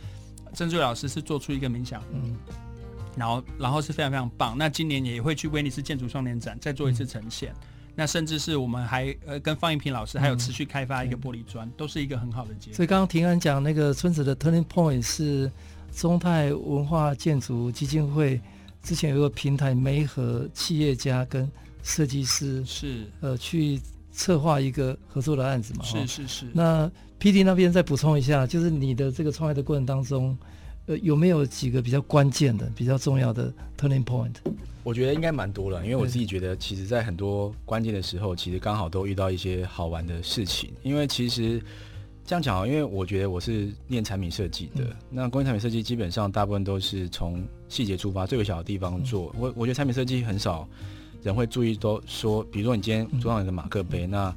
[0.53, 2.35] 郑瑞老师是做出一个冥想，嗯，
[3.15, 4.57] 然后然后是非常非常棒。
[4.57, 7.51] 那今年也会去威尼斯建筑双年展再做一次呈现。
[7.51, 12.75] 嗯、那甚至是我们还呃跟方一平老师还有持续开发一个玻璃砖，嗯、都是一个很好的结果。
[12.75, 15.51] 所以刚刚庭安讲那个村子的 Turning Point 是
[15.91, 18.39] 中泰文化建筑基金会
[18.81, 21.49] 之前有一个平台，媒合企业家跟
[21.83, 23.79] 设计师是呃去
[24.19, 25.85] 策划一个合作的案子嘛？
[25.85, 26.45] 是是是。
[26.51, 30.37] 那 PD 那边再补充一下，就是你的这个创业的过程当中，
[30.87, 34.33] 呃，有没有几个比较关键的、比较重要的 turning point？
[34.83, 40.69] 我觉得应该蛮多了，因为我自己觉得，其实，在很多关键的时候，其实刚好都遇到一些好玩的事情。
[40.83, 41.61] 因为其实
[42.25, 49.31] 这样讲，因为我觉得我是念产品设计的，嗯、那工业产品设计基本上大部分都是从细节出发，最微小的地方做。
[49.35, 50.67] 嗯、我我觉得产品设计很少
[51.21, 54.35] 人会注意，都说，比如说你今天桌上有个马克杯，嗯、那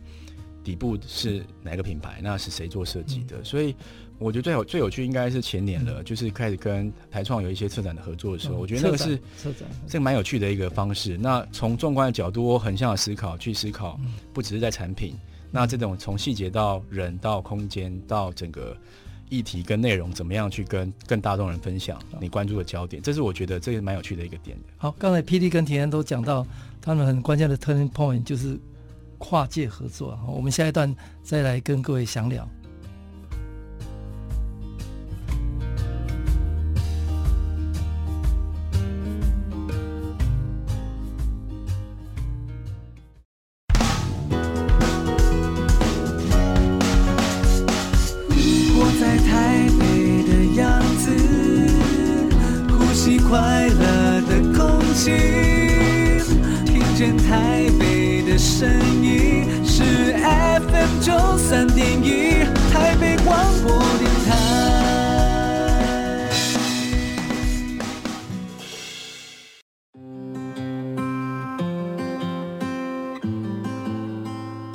[0.65, 2.21] 底部是哪个品牌？
[2.23, 3.39] 那是谁做设计的？
[3.39, 3.75] 嗯、所以
[4.19, 11.17] 我觉得最有最有趣应该是前年了，嗯、就是开始跟台创有一些策展的合作的时候，嗯、我觉得那个是策展，这个蛮有趣的一个方式。
[11.19, 13.99] 那从纵观的角度，我横向的思考去思考，
[14.33, 18.77] 不只是在产品，嗯、那这种从细节到人到空间到整个
[19.29, 23.03] 议题跟内容，怎么样去跟更大众人分享你关注的焦点？
[23.03, 24.57] 这是我觉得这个蛮有趣的一个点。
[24.77, 26.47] 好，刚才 PD 跟田安都讲到
[26.83, 28.61] 他们很关键的 turning point 就是。
[29.25, 30.93] 跨界合作，我们下一段
[31.23, 32.45] 再来跟各位详聊。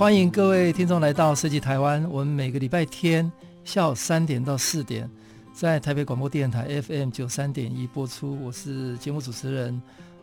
[0.07, 2.01] 欢迎各位听众来到设计台湾。
[2.09, 3.29] 我们每个礼拜天
[3.65, 5.05] 下午三点到四点，
[5.53, 8.41] 在台北广播电台 FM 九三点一播出。
[8.41, 9.81] 我是节目主持人，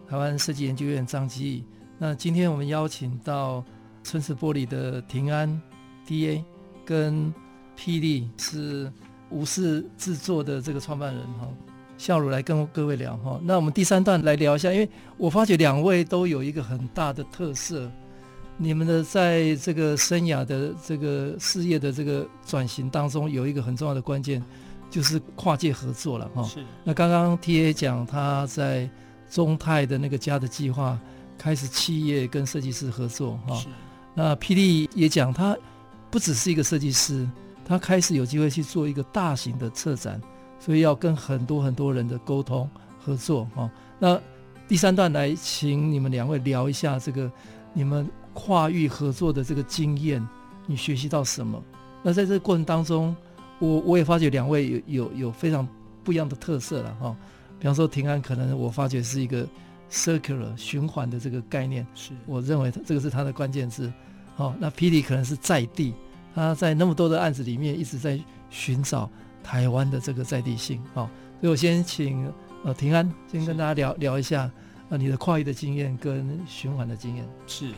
[0.09, 1.63] 台湾设计研究院张基。
[1.99, 3.63] 那今天我们邀请到
[4.03, 5.61] 春池玻璃的庭安。
[6.07, 6.43] D.A.
[6.87, 7.31] 跟
[7.79, 8.91] PD 是
[9.29, 11.47] 吴氏制作的这个创办人哈，
[11.99, 13.39] 孝儒来跟各位聊哈。
[13.45, 17.93] 那我们第三段来聊一下，因为我发觉两位都有一个很大的特色，
[18.57, 24.43] 你们的在这个生涯的这个事业的这个转型当中，有一个很重要的关键，
[24.91, 26.43] 就是跨界合作了哈。
[26.45, 26.65] 是。
[26.85, 27.73] 那刚刚 T.A.
[27.73, 28.89] 讲他在
[29.29, 30.99] 中泰的那个家的计划，
[31.37, 33.61] 开始企业跟设计师合作哈。
[34.15, 35.57] 那霹雳也讲，他
[36.09, 37.29] 不只是一个设计师，
[37.65, 40.21] 他开始有机会去做一个大型的策展，
[40.61, 43.69] 所以要跟很多很多人的沟通合作哈。
[43.99, 44.21] 那
[44.69, 47.29] 第三段来，请你们两位聊一下这个
[47.73, 50.27] 你们跨域合作的这个经验，
[50.67, 51.63] 你学习到什么？
[52.03, 53.17] 那在这个过程当中，
[53.59, 55.67] 我我也发觉两位有有有非常
[56.03, 57.17] 不一样的特色了哈。
[57.59, 59.47] 比方说平安，可能我发觉是一个
[59.91, 63.91] circular 循环的这个概念，是我认为这个是它的关键字。
[64.37, 65.95] 哦，那霹雳可能是在地，
[66.35, 68.21] 他在那么多的案子里面一直在
[68.51, 69.09] 寻找
[69.43, 70.83] 台湾的这个在地性。
[70.95, 71.09] 哦，
[71.41, 72.31] 所以我先请
[72.65, 74.51] 呃平安先跟大家聊聊一下
[74.89, 77.25] 呃你的跨域的经验跟循环的经验。
[77.47, 77.71] 是。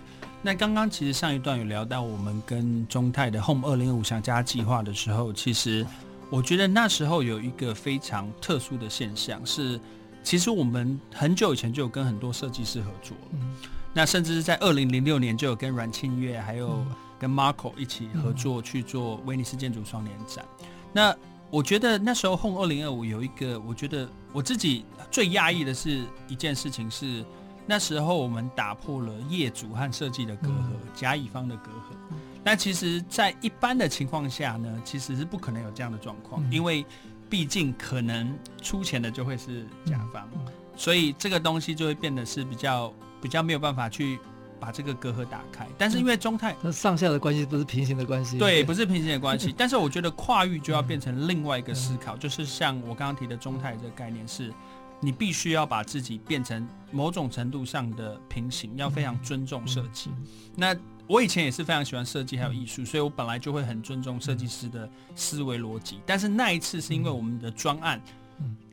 [0.42, 5.84] 那刚刚其实上一段有聊到我们跟中泰的 Home 二零二五想家计划的时候，其实
[6.30, 9.80] 我觉得那时候有一个非常特殊的现象是，
[10.22, 13.56] 其实我们很久以前就有跟很多设计师合作，嗯，
[13.92, 16.86] 那甚至是在二零零六年就有跟阮庆月还有
[17.18, 20.44] 跟 Marco 一起合作去做威尼斯建筑双年展。
[20.92, 21.12] 那
[21.50, 27.24] 我觉得那时候 Home 二零二五有一个，我觉得我自己最讶异的是一件事情是。
[27.66, 31.96] 那时候我们打破了业主和设计的隔阂，甲乙方的隔阂。
[32.44, 36.86] 那其实，在一般的情况下呢，其实是不可能有这样的状况，因为
[37.28, 40.28] 毕竟可能出钱的就会是甲方，
[40.76, 44.16] 所以这个东西就会变得是比较比较没有办法去
[44.60, 45.66] 把这个隔阂打开。
[45.76, 49.52] 但是因为中泰，那上下的关系不是平行的关系，对，不是平行的关系。
[49.58, 54.54] 但是我觉得跨域就要变成另外一个思考，就是像我刚刚提的中泰这个概念是。
[55.00, 60.10] 你必须要把自己变成某种程度上的平行，要非常尊重设计。
[60.54, 66.00] 那我以前也是非常喜欢设计还有艺术，所以我本来就会很尊重设计师的思维逻辑。
[66.04, 68.00] 但是那一次是因为我们的专案，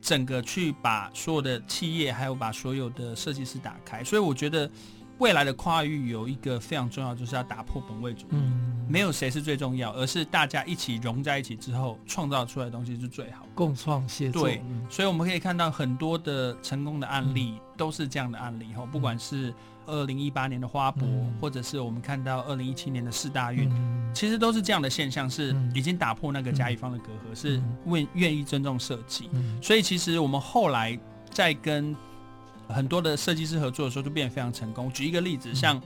[0.00, 4.70] 整个去把所有的企业还有把所有的设计师打开，所以我觉得。
[5.24, 8.32] 未来的跨域有一个非常重要，就是要打破本位主义。
[8.32, 13.46] 嗯，没有谁是最重要，而是大家一起融在一起之后，创造出来的东西是最好。
[13.54, 14.42] 共创协作。
[14.42, 18.66] 对，所以我们可以看到很多的成功的案例都是这样的案例。
[18.76, 19.54] 哈，不管是
[19.86, 21.08] 二零一八年的花博，
[21.40, 23.72] 或者是我们看到二零一七年的四大运，
[24.12, 29.30] 其实都是这样的现象，是已经打破那个甲乙方的隔阂，是愿愿意尊重设计。
[29.62, 31.96] 所以其实我们后来在跟。
[32.68, 34.90] 很多的设计师合作的时候就变得非常成功。
[34.92, 35.80] 举一个例子，像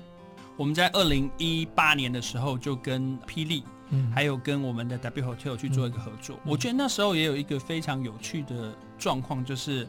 [0.56, 6.36] 我们在二零一八年的时候就跟霹雳，嗯，还有跟我们的 W Hotel 去做一个合作。
[6.44, 9.86] 嗯，我觉得那时候也有一个非常有趣的状况，就是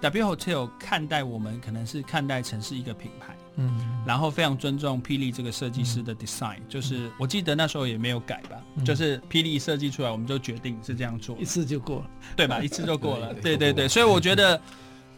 [0.00, 12.60] W Hotel 看待我们可能是看待城市一个品牌，嗯，然后非常尊重霹雳这个设计师的 design，嗯，就是我记得那时候也没有改吧，嗯，就是霹雳设计出来，我们就决定是这样做，一次就过了，对吧？
[12.60, 14.60] 一次就过了， 对对对，所以我觉得。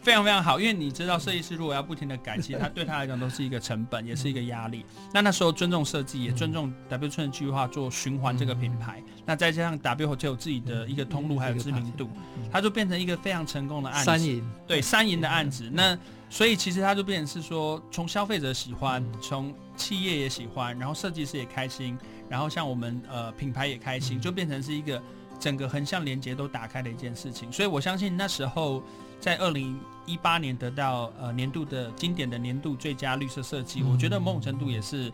[0.05, 4.85] 非常非常好，因为你知道设计师如果要不停的改，其实他 对他来讲都是一个成本，也是一个压力。
[5.11, 9.01] 那那时候尊重设计，也尊重 W 村的计划做循环这个品牌。
[9.25, 12.07] 那再加上 W Hotel 有自己的一个通路还有知名度，
[12.51, 14.05] 它就变成一个非常成功的案子。
[14.05, 15.67] 三赢，对，三赢的案子。
[15.73, 15.97] 那
[16.29, 21.97] 所以其实它就变成是说，从消费者喜欢，从企业也喜欢，然后设计师也开心，
[22.29, 25.01] 然后像我们呃品牌也开心，就变成是一个
[25.39, 27.51] 整个横向连接都打开的一件事情。
[27.51, 28.83] 所以我相信那时候。
[29.25, 35.11] 在二零一八年得到呃年度的经典的年度最佳绿色设计，嗯，我觉得某种程度也是，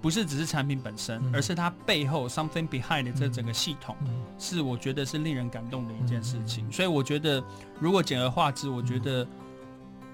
[0.00, 6.68] 不是只是产品本身，嗯，而是它背后 something behind 的这整个系统，嗯，是我觉得是令人感动的一件事情。
[6.72, 7.40] 所以我觉得，
[7.78, 9.24] 如果简而化之，我觉得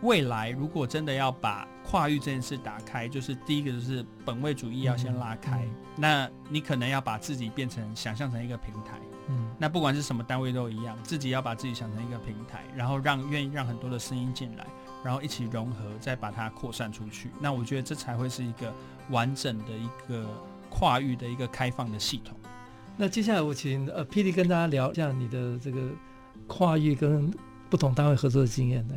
[0.03, 8.98] 未来如果真的要把跨域这件事打开，就是第一个就是本位主义要先拉开，那你可能要把自己变成想象成一个平台。
[9.29, 14.66] 嗯，那不管是什么单位都一样，自己要把自己想成一个平台，然后让愿意让很多的声音进来，
[15.03, 17.31] 然后一起融合，再把它扩散出去。
[17.40, 18.70] 那我觉得这才会是一个
[19.09, 20.29] 完整的一个
[20.68, 22.37] 跨域的一个开放的系统。
[22.98, 25.88] 那接下来我请呃霹雳跟大家聊一下你的这个
[26.46, 27.33] 跨域跟
[27.70, 28.94] 不同单位合作的经验呢？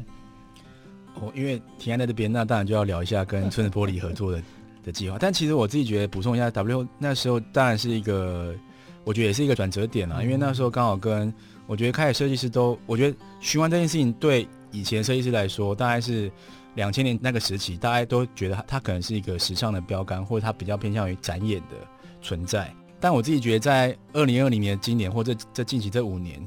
[1.15, 4.41] 哦，因为庭安在这边，那当然就要聊一下跟村子玻璃合作的
[4.83, 5.17] 的计划。
[5.19, 8.55] 但其实我自己觉得补充一下，W 那时候当然是一个。
[9.03, 11.33] 我觉得也是一个转折点啊，因为那时候刚好跟
[11.65, 16.31] 我觉得开始设计师都，我觉得循环这件事情对以前设计师来说，大概是
[16.75, 21.75] 两千年那个时期，大家都觉得它它可能是一个时尚的标杆，或者它比较偏向于展演的
[22.21, 22.71] 存在。
[22.99, 26.39] 但我自己觉得，在二零二零年今年或者这近期这五年，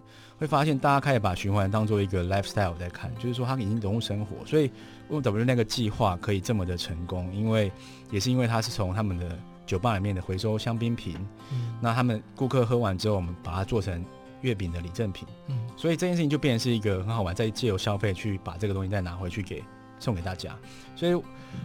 [0.44, 4.44] 会发现大家开始把循环当做一个 lifestyle 在看，就是说它已经融入生活。
[4.46, 4.70] 所以
[5.08, 7.72] W 那个计划可以这么的成功，因为
[8.10, 9.38] 也是因为它是从他们的。
[9.66, 11.16] 酒吧里面的回收香槟瓶，
[11.50, 14.04] 嗯，那他们顾客喝完之后，我们把它做成
[14.42, 19.64] 月饼的礼赠品，嗯，所以这件事情就变成是一个很好玩，再借由消费去把这个东西再拿回去给
[19.98, 20.54] 送给大家。
[20.94, 21.18] 所以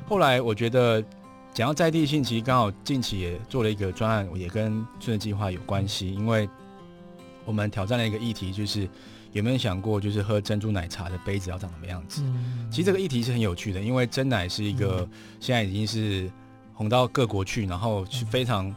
[0.08, 1.04] 后来我觉得
[1.54, 6.50] 讲到在地性，其实刚好近期也做了一个专案，也跟春日计划有关系，因为
[7.50, 8.88] 我们挑战了一个议题，就是
[9.32, 12.22] 有没有想过，就是喝珍珠奶茶的杯子要长什么样子？
[12.70, 16.32] 其实这个议题是很有趣的，因为珍奶是一个现在已经是
[16.76, 18.72] 红到各国去，然后是非常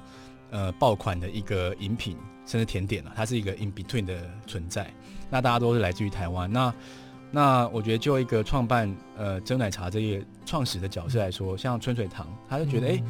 [0.50, 2.16] 呃爆款的一个饮品，
[2.46, 4.90] 甚至甜点了，它是一个 in between 的存在。
[5.28, 6.74] 那大家都是来自于台湾，那
[7.30, 13.04] 那我觉得就一个创办呃珍奶茶这个创始的角色来说，像春水堂，他就觉得哎、欸，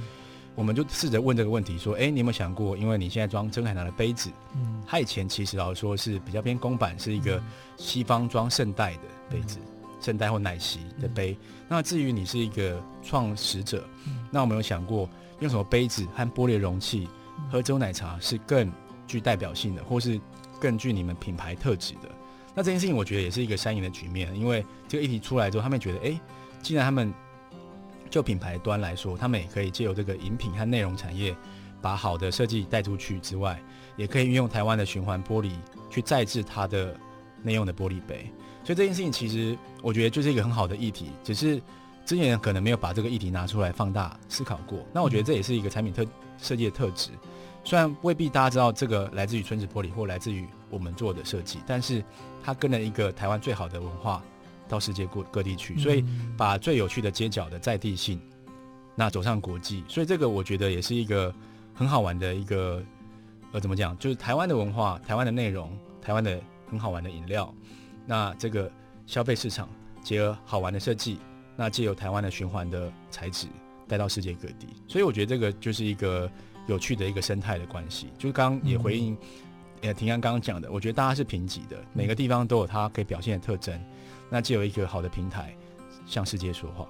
[0.55, 7.42] 我们就试着问这个问题，说哎、欸，你有没有想过，因为你现在装珍奶茶的杯子，嗯，它以前其实老实说是比较偏公版，是一个
[7.76, 9.00] 西方装圣代的
[9.30, 9.59] 杯子，
[10.00, 11.36] 圣代或奶昔的杯。
[11.68, 13.86] 那至于你是一个创始者，
[14.30, 15.09] 那我们有想过
[15.40, 17.09] 用什么杯子和玻璃容器
[17.50, 18.70] 喝珍奶茶是更
[19.07, 20.20] 具代表性的，或是
[20.61, 22.11] 更具你们品牌特质的？
[22.55, 26.20] 那这件事情我觉得也是一个三赢的局面，因为这个议题出来之后，他们觉得，哎，
[26.61, 27.12] 既然他们
[28.12, 31.34] 就品牌端来说，他们也可以借由这个饮品和内容产业，
[31.80, 33.58] 把好的设计带出去之外，
[33.96, 35.50] 也可以运用台湾的循环玻璃
[35.88, 36.94] 去再制它的
[37.42, 38.30] 内用的玻璃杯。
[38.62, 41.60] 所以这件事情其实我觉得就是一个很好的议题，只是
[42.04, 44.80] 之前可能没有把这个议题拿出来放大思考过。
[44.92, 46.04] 那我觉得这也是一个产品特
[46.36, 47.08] 设计的特质，
[47.64, 52.04] 虽然未必大家知道这个来自于春子玻璃或来自于我们做的设计，但是。
[52.44, 54.20] 它跟了一个台湾最好的文化
[54.73, 56.03] 到世界各各地去，所以
[56.35, 58.18] 把最有趣的街角的在地性，
[58.97, 61.31] 那走上国际，所以这个我觉得也是一个
[61.75, 62.83] 很好玩的一个
[63.53, 67.55] 呃怎么讲，就是台湾的文化、台湾的内容、台湾的很好玩的饮料，
[68.07, 68.73] 那这个
[69.07, 69.68] 消费市场
[70.03, 71.18] 结合好玩的设计，
[71.55, 73.47] 那借由台湾的循环的材质
[73.87, 76.31] 带到世界各地，所以我觉得这个就是一个
[76.66, 79.14] 有趣的一个生态的关系，就是刚刚也回应。
[79.85, 83.77] 呃，庭安刚刚讲的，我觉得大家是平级的，每个地方都有它可以表现的特征，
[84.33, 85.55] 那就有一个好的平台
[86.07, 86.89] 向世界说话。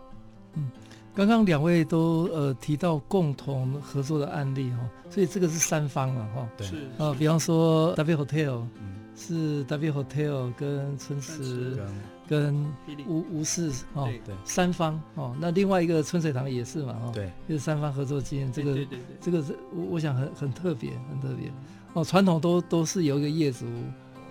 [0.55, 0.71] 嗯，
[1.13, 4.79] 刚刚两位都呃提到共同合作的案例哈，
[5.11, 6.49] 所以这个是三方了哈。
[6.57, 6.65] 对。
[6.69, 6.77] 是。
[6.99, 11.83] 啊，比方说 W Hotel，嗯，是 W Hotel 跟春池
[12.29, 12.65] 跟
[13.09, 17.11] 吴吴氏哦，对，三方哦，那另外一个春水堂也是嘛哈。
[17.13, 17.29] 对。
[17.49, 18.79] 就是三方合作经验，这个
[19.21, 21.51] 这个是我我想很很特别，很特别。
[21.95, 23.67] 哦，传统都都是由一个业主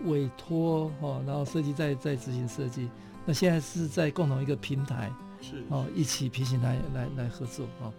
[0.05, 2.89] 委托哦，然后设计再再执行设计。
[3.25, 7.93] 那现在是在共同一个平台，是哦，一起平行来来来合作哦。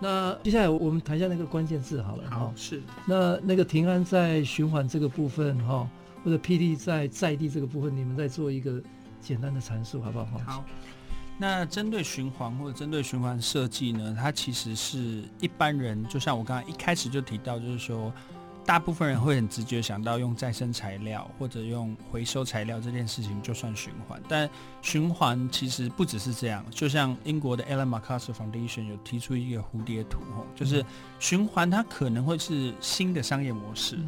[0.00, 2.28] 那接下来我们谈一下那个关键字好了。
[2.28, 2.82] 好，是。
[3.06, 5.88] 那那个平安在循环这个部分哈，
[6.24, 8.82] 或者 PD 在在地这个部分，你们再做一个
[9.20, 10.26] 简单的阐述好不好？
[10.44, 10.64] 好。
[11.38, 18.12] 那针对循环或者针对循环设计呢，它其实是一般人，就像我刚刚一开始就提到，就是说。
[18.66, 24.48] 大部分人会很直觉想到用再生材料或者用回收材料这件事情就算循环，但
[24.80, 26.64] 循环其实不只是这样。
[26.70, 30.20] 就像英国的 Ellen MacArthur Foundation 有提出一个蝴蝶图，
[30.54, 30.82] 就是
[31.18, 33.98] 循环它可能会是新的商业模式，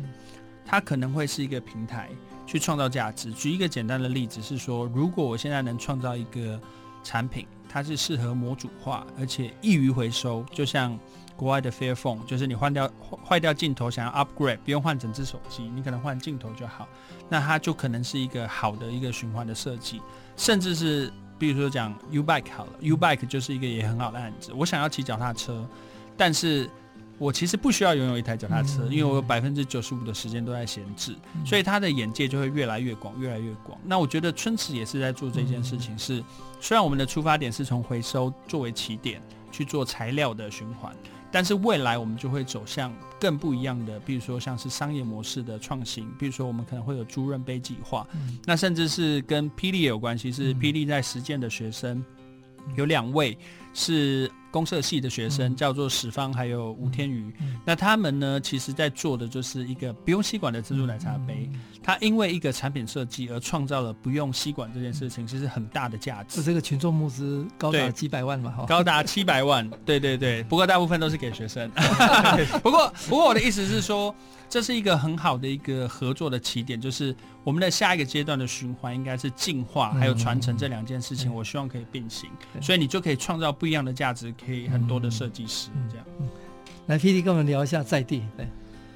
[0.65, 2.09] 它可能会是一个平台
[2.47, 3.31] 去创造价值。
[3.33, 6.59] 举一个简单的例子是说，如果我现在能创造一个
[7.05, 10.99] 产品，它是适合模组化而且易于回收，就像。
[11.37, 12.91] 国外的 Fairphone 就是你换掉
[13.25, 16.89] 坏掉镜头，想要 upgrade，不用换整只手机，你可能换镜头就好。
[17.29, 20.01] 那它就可能是一个好的一个循环的设计，
[20.37, 24.53] 甚至是比如说讲 U bike 好了，U bike 就是一个也很好的案子。
[24.55, 25.67] 我想要骑脚踏车，
[26.17, 26.71] 但是
[27.19, 33.79] 我其实不需要拥有一台脚踏车，因为我有百分之九十五的时间都在闲置，所以他的眼界就会越来越广，越来越广。
[33.85, 36.23] 那我觉得春池也是在做这件事情，是
[36.61, 39.21] 虽然我们的出发点是从回收作为起点
[39.51, 40.95] 去做材料的循环。
[41.31, 52.05] 但是未来我们就会走向更不一样的，比如说像是商业模式的创新，比如说我们可能会有租润杯计划，嗯、那甚至是跟霹雳也有关系，是霹雳在实践的学生、
[52.67, 53.37] 嗯、有两位
[53.75, 54.31] 是。
[54.57, 57.31] 公社系的学生叫做史方，还有吴天宇。
[57.63, 61.47] 那他们呢，其实在做的就是一个不用吸管的珍珠奶茶杯。
[61.83, 66.43] 他因为一个产品设计而创造了不用吸管这件事情，其实很大的价值。
[66.43, 68.51] 这个群众募资高达几百万吧？
[68.57, 69.69] 哈，高达七百万。
[69.85, 71.71] 对对对，不过大部分都是给学生。
[72.65, 74.15] 不过不过我的意思是说。
[74.49, 82.31] 这是一个很好的一个合作的起点，就是我们的下一个阶段的循环应该是进化还有传承这两件事情，我希望可以并行，
[82.61, 86.07] 所以你就可以创造不一样的价值，可以很多的设计师这样。
[86.87, 88.49] 来，PD 跟我们聊一下在地，对，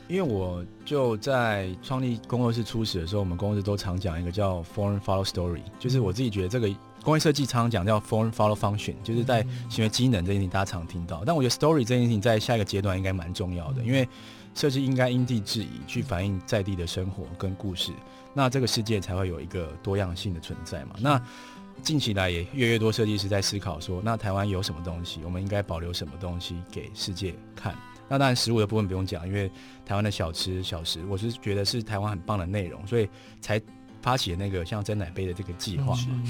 [0.06, 6.72] 因为我就在创立工作室初始的时候，我们工作室都常讲一个叫 Form Follow Story，就是我自己觉得这个
[7.02, 14.08] 工业设计常常讲叫 Form Follow Function，就是在行为机能这件事情大家常听到，但我觉得 Story 这件事情在下一个阶段应该蛮重要的，因为。
[14.60, 17.92] 设计应该因地制宜，去反映在地的生活跟故事，
[18.34, 20.96] 那这个世界才会有一个多样性的存在嘛。
[20.98, 21.18] 那
[21.82, 27.74] 近期来也越来越多设计师在思考说，那台湾有什么东西，我们应该保留什么东西给世界看？
[28.06, 29.50] 那当然食物的部分不用讲，因为
[29.86, 33.08] 台湾的小吃小食，我是觉得是台湾很棒的内容，所以
[33.40, 33.58] 才
[34.02, 36.22] 发起了那个像真奶杯的这个计划嘛，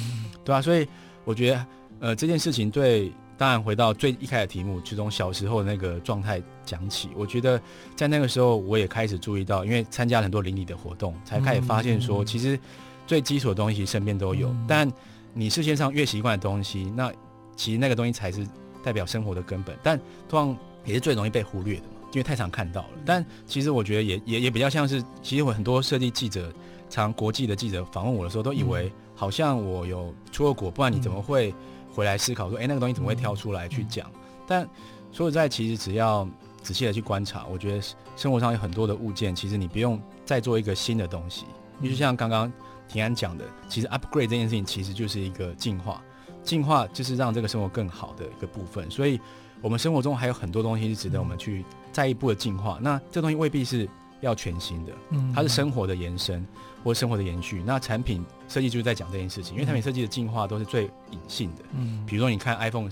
[0.44, 0.86] 对啊，所以
[1.24, 1.66] 我觉得
[1.98, 3.10] 呃这件事情对，
[3.40, 7.58] 当然回到最一开始的题目，就从小时候的那个状态讲起，我觉得
[7.96, 12.60] 在那个时候我也开始注意到，因为参加了很多邻里的活动，才开始发现说，其实
[13.06, 14.86] 最基础的东西身边都有，但
[15.32, 17.10] 你视线上越习惯的东西，那
[17.56, 18.46] 其实那个东西才是
[18.84, 22.88] 代表生活的根本，但通常也是最容易被忽略的嘛，因为太常看到了。
[23.06, 26.52] 但其实我觉得也也也比较像是，其实我很多设计记者，
[26.90, 31.54] 常国际的记者访问我的时候，都以为好像我有出过国，不然你怎么会
[32.00, 34.10] 回来思考说，哎，那个东西怎么会跳出来去讲？
[34.46, 34.66] 但
[35.12, 36.26] 说实在，其实只要
[36.62, 37.82] 仔细的去观察，我觉得
[38.16, 41.44] 生活上有很多的物件，其实你不用再做一个新的东西，
[41.82, 42.50] 就像刚刚。
[42.92, 46.02] 平安讲的，其实 upgrade 这件事情其实就是一个进化，
[46.42, 48.90] 进化就是让这个生活更好的一个部分。
[48.90, 49.20] 所以，
[49.62, 52.80] 我们生活中还有很多东西是值得我们去再一步的进化。
[52.82, 53.88] 那这东西未必是
[54.20, 54.92] 要全新的，
[55.34, 56.46] 它是生活的延伸
[56.84, 57.62] 或生活的延续。
[57.64, 61.62] 那产品设计就是在讲这件事情，因为产品设计的进化都是最隐性的。
[61.76, 62.88] 嗯，比如说你看 iPhone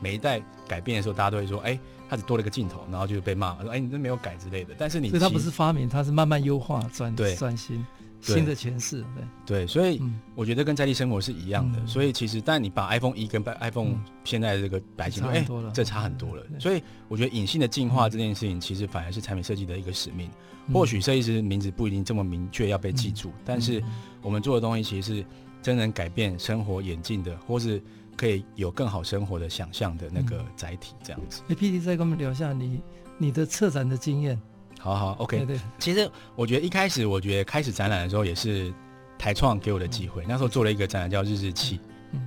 [0.00, 1.78] 每一代改变的时候，大家都会说，哎，
[2.08, 4.74] 它只多了一个镜头，然后就被骂，说，哎，你这没有改之类的。
[4.78, 7.84] 但是你，所以它不是发明，它是慢慢优化转对转型。
[8.22, 9.02] 新的诠释，
[9.46, 9.98] 对对，所以
[10.34, 11.78] 我觉得跟在地生活是一样的。
[11.80, 16.44] 嗯、所以其实，但你把 iPhone 一跟 iPhone 现在的这个摆进去，哎、欸，这差很多了。
[16.58, 20.28] 所以我觉得隐性的进化这件事情，其实反而是产品设计的一个使命。
[20.66, 23.82] 嗯、或许设计师名字不一定这么明确要被记住，嗯、但是
[24.22, 25.24] 我们做的东西其实是
[25.62, 27.82] 真能改变生活演进的，或是
[28.16, 31.42] 可以有更好生活的想象的那个载体，这样子。
[31.48, 32.80] 哎，PD 再跟我们聊一下你
[33.18, 34.40] 你的策展的经验。
[34.78, 35.38] 好好，OK。
[35.38, 38.72] 对对，其实我觉得一开始，我觉得开始展览的时候也是
[39.18, 40.24] 台创给我的机会。
[40.26, 41.78] 那时候做了一个展览叫“日日器”，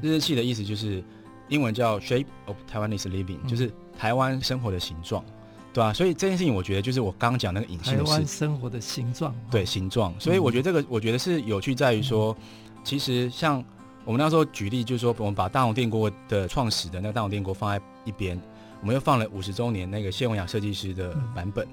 [0.03, 1.03] 日日器的意思就是
[1.49, 5.25] 英文叫 “Shape of Taiwanese Living”，就是台湾生活的形状，
[5.74, 5.91] 对啊？
[5.91, 10.13] 所以这件事情，我觉得就是我刚刚讲那个隐性的台湾生活的形状，对形状。
[10.19, 12.36] 所以我觉得这个，我觉得是有趣在于说，
[12.84, 13.63] 其实像
[14.05, 18.39] 我们那时候举例，就是说我们把大红电锅的创始的那个大红电锅放在一边。
[18.82, 21.65] 我们又放了五十周年那个谢文雅设计师的版本。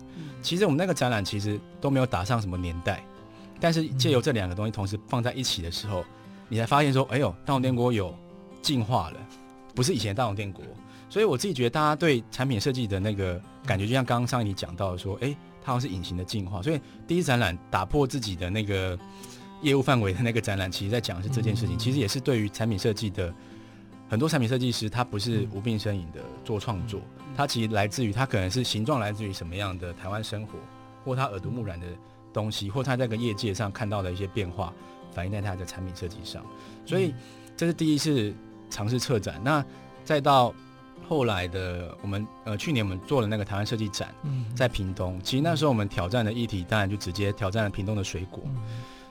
[0.42, 3.05] 其实我们那个展览其实都没有打上什么年代，
[3.59, 6.05] 但是借由这两个东西同时放在一起的时候，
[6.48, 8.14] 你才发现说，哎呦，大红电锅有
[8.62, 9.16] 进化了，
[9.74, 10.64] 不是以前的大红电锅。
[11.11, 16.62] 所以我自己觉得，大家对产品设计的那个感觉，就像刚刚上一集讲到的说，哎，它好像是隐形的进化。
[16.62, 18.98] 所以第一展览打破自己的那个
[19.61, 21.76] 业务范围的那个展览，其实在讲的是这件事情。
[21.76, 23.34] 其实也是对于产品设计的。
[24.08, 27.00] 很多产品设计师，他不是无病呻吟的做创作，
[27.36, 30.58] 他其实来自于他可能是形状来自于什么样的台湾生活，
[31.04, 31.86] 或他耳濡目染的
[32.32, 34.72] 东西，或他在这个业界上看到的一些变化，
[35.12, 36.44] 反映在他的产品设计上。
[36.84, 37.14] 所以
[37.56, 38.34] 这是第一次
[38.68, 39.40] 尝试策展。
[39.44, 39.64] 那
[40.04, 40.52] 再到
[41.09, 44.14] 后来的我们呃去年我们做了那个台湾设计展，
[44.55, 48.42] 在屏东，其实那时候我们挑战的议题当然就直接挑战了屏东的水果。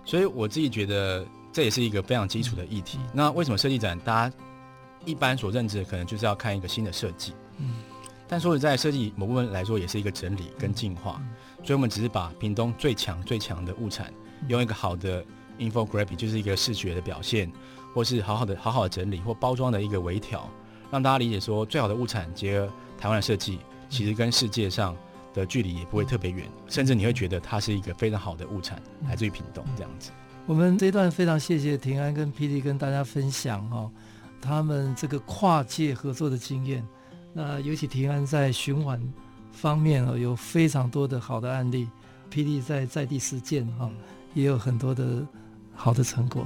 [0.05, 2.99] 所以我自己觉得这也是一个非常基础的议题。
[3.13, 4.35] 那为什么设计展大家？
[5.05, 7.75] 一般所认知的可能就是要看一个新的设计，嗯，
[8.27, 11.21] 但说实在，设计某部分来说也是一个整理跟进化，
[11.63, 14.13] 所以我们只是把屏东最强最强的物产，
[14.49, 15.23] 用一个好的
[15.57, 17.49] infographic，就是一个视觉的表现，
[17.93, 20.49] 或是好好的好好的整理或包装的一个微调，
[20.91, 22.67] 让大家理解说，最好的物产结合
[22.97, 23.59] 台湾的设计，
[23.89, 24.95] 其实跟世界上
[25.33, 30.11] 的距离也不会特别远，甚至你会觉得它是一个非常好的物产，来自于屏东这样子。
[30.45, 33.89] 我们这一段非常谢谢庭安跟 PD 跟大家分享哈。
[34.41, 36.83] 他们这个跨界合作的经验，
[37.33, 38.99] 那尤其庭安在循环
[39.51, 41.87] 方面哦，有非常多的好的案例。
[42.31, 43.89] PD 在在地实践哈，
[44.33, 45.27] 也有很多的
[45.75, 46.45] 好的成果。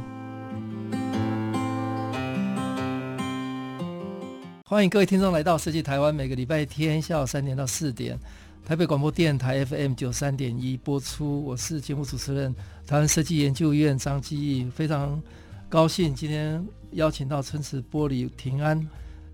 [4.74, 8.18] 欢迎各位听众来到设计台湾，每个礼拜天下午三点到四点，
[8.66, 11.46] 台北广播电台 FM 九三点一播出。
[11.46, 12.52] 我是节目主持人
[12.88, 15.22] 台湾设计研究院张基义，非常
[15.70, 16.66] 高兴今天。
[16.94, 18.84] 邀请到春池玻璃平安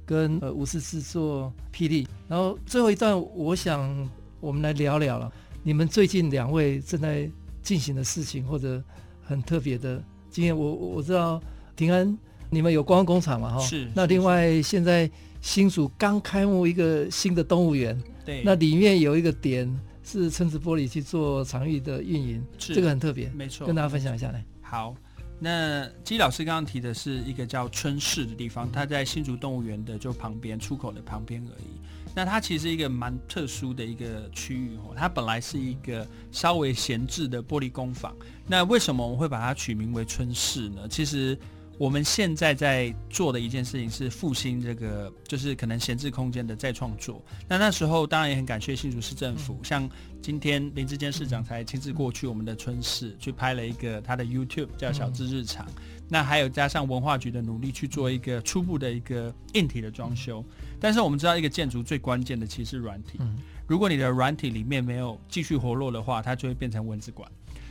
[0.06, 4.10] 跟呃无视制作霹雳，然后最后一段，我想
[4.42, 5.32] 我们来聊聊了。
[5.64, 7.30] 你们最近两位正在
[7.64, 8.84] 进行的事情，或者
[9.24, 10.54] 很特别的经验。
[10.54, 11.42] 我我知道
[11.78, 12.18] 平安，
[12.50, 13.58] 你们有观光工厂嘛？
[13.58, 13.90] 哈，是。
[13.96, 15.10] 那另外现在
[15.42, 18.42] 新竹刚开幕一个新的动物园，对。
[18.44, 19.68] 那里面有一个点
[20.04, 23.66] 是春池玻璃去做场域的运营，是这个很特别，没错。
[23.68, 24.44] 跟大家分享一下来。
[24.62, 24.96] 好。
[25.42, 31.80] 那基老师刚刚提的是一个叫春市的地方，它在新竹动物园的就旁边出口的旁边而已。
[32.14, 38.14] 那它其实是一个蛮特殊的一个区域哦，它本来是一个稍微闲置的玻璃工坊。
[38.48, 40.86] 那为什么我们会把它取名为春市呢？
[40.90, 41.40] 其实
[41.80, 47.24] 我们现在在做的一件事情是复兴这个，就是可能闲置空间的再创作。
[47.48, 49.90] 那那时候当然也很感谢新竹市政府，嗯、像
[50.22, 55.66] 今天林志坚市长才亲自过去我们的村市去拍了一个他的 YouTube 叫小智日常。
[55.68, 60.44] 嗯、那还有加上文化局的努力去做一个初步的一个硬体的装修。
[60.82, 63.18] 但是我们知道一个建筑最关键的其实是软体，
[63.66, 67.30] 如果你的软体里面没有继续活络的话，它就会变成文字馆。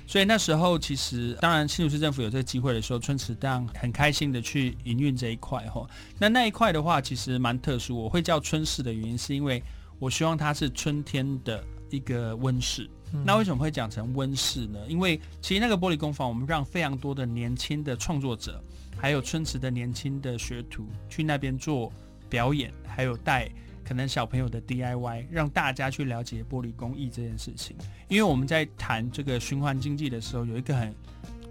[0.08, 5.86] 所以那时候其实，当然新竹市政府有这个机会的时候，春池当然很开心的去营运这一块哈。
[6.18, 7.94] 那那一块的话，其实蛮特殊。
[7.94, 9.62] 我会叫春市的原因，是因为
[9.98, 12.88] 我希望它是春天的一个温室。
[13.12, 14.78] 嗯、那为什么会讲成温室呢？
[14.88, 18.64] 因为其实那个玻璃工坊，我们让非常多的年轻的创作者，
[18.96, 21.92] 还有春池的年轻的学徒去那边做
[22.30, 23.50] 表演，还有带。
[23.88, 27.74] 可能小朋友的 DIY，让大家去了解玻璃工艺这件事情。
[28.06, 30.94] 因为我们在谈这个循环经济的时候，有一个很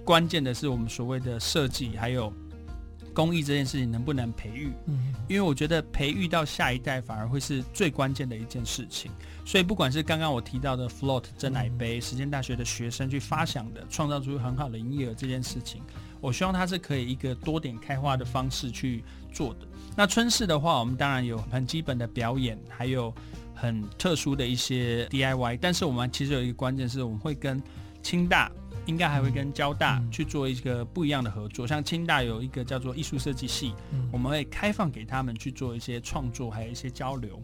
[0.05, 2.31] 关键的是我们所谓的设计还有
[3.17, 4.71] 工艺这件事情能不能培育。
[4.85, 9.11] 嗯，因为我觉得培育到下一代反而会是最关键的一件事情。
[9.43, 15.81] 所以不管是刚刚我提到的 Float 真奶杯，实践大学的学生去发想的，创造出很好的营业额这件事情，
[16.21, 19.03] 我希望它是可以一个多点开花的方式去
[19.33, 19.67] 做的。
[19.95, 23.11] 那春市的话，我们当然有很基本的表演，还有
[23.55, 25.57] 很特殊的一些 DIY。
[25.59, 27.59] 但是我们其实有一个关键是，我们会跟
[28.03, 28.51] 清大，
[28.87, 31.67] 应该还会跟交大去做一个不一样的合作。
[31.67, 33.73] 像清大有一个叫做艺术设计系，
[34.11, 37.39] 我们会开放给他们去做一些创作，还有一些交流。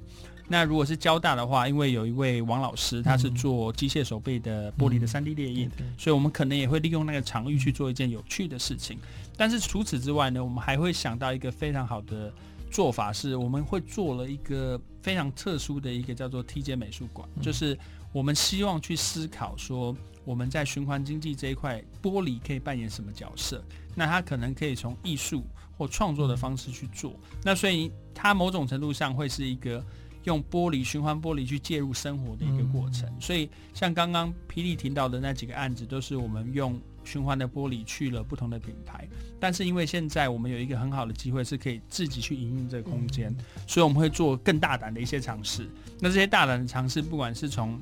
[0.47, 8.97] 那如果是交大的话，因为有一位王老师，他是做机械手背的玻璃的 3D 列印，所以我们可能也会利用那个场域去做一件有趣的事情。
[9.37, 12.31] 但是除此之外呢，我们还会想到一个非常好的
[12.69, 17.77] 做法，是我们会做了一个非常特殊的一个叫做 TJ 美术馆，就是
[18.11, 19.95] 我们希望去思考说，
[20.25, 23.63] 我们在循环经济这一块，玻璃可以扮演什么角色？
[23.95, 25.45] 那它可能可以从艺术
[25.77, 27.13] 或创作的方式去做。
[27.43, 29.83] 那所以它某种程度上会是一个
[30.23, 33.09] 用玻璃循环玻璃去介入生活的一个过程。
[33.19, 36.79] 所以像刚刚霹雳听到的那几个案子，都是我们用。
[37.05, 39.05] 循环的玻璃去了不同的品牌，
[39.37, 43.35] 但是因为现在我们有一个很好的机会，是可以自己去营运这个空间，
[43.67, 45.69] 所以我们会做更大胆的一些尝试。
[45.99, 47.77] 那这些大胆的尝试，不管是从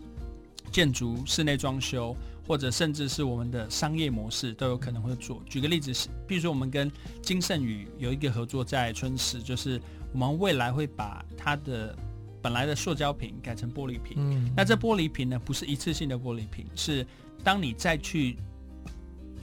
[0.72, 2.16] 建筑、室内装修，
[2.48, 5.42] 或者甚至是我们的商业模式，都有可能会做。
[5.46, 6.92] 举个例子是，比如说我们跟
[7.22, 9.82] 金盛宇有一个合作，在春市，就是
[10.14, 11.96] 我们未来会把它的
[12.42, 14.16] 本来的塑胶瓶改成玻璃瓶。
[14.18, 17.06] 嗯，那这玻璃瓶呢，不是一次性的玻璃瓶，是
[17.44, 18.38] 当你再去。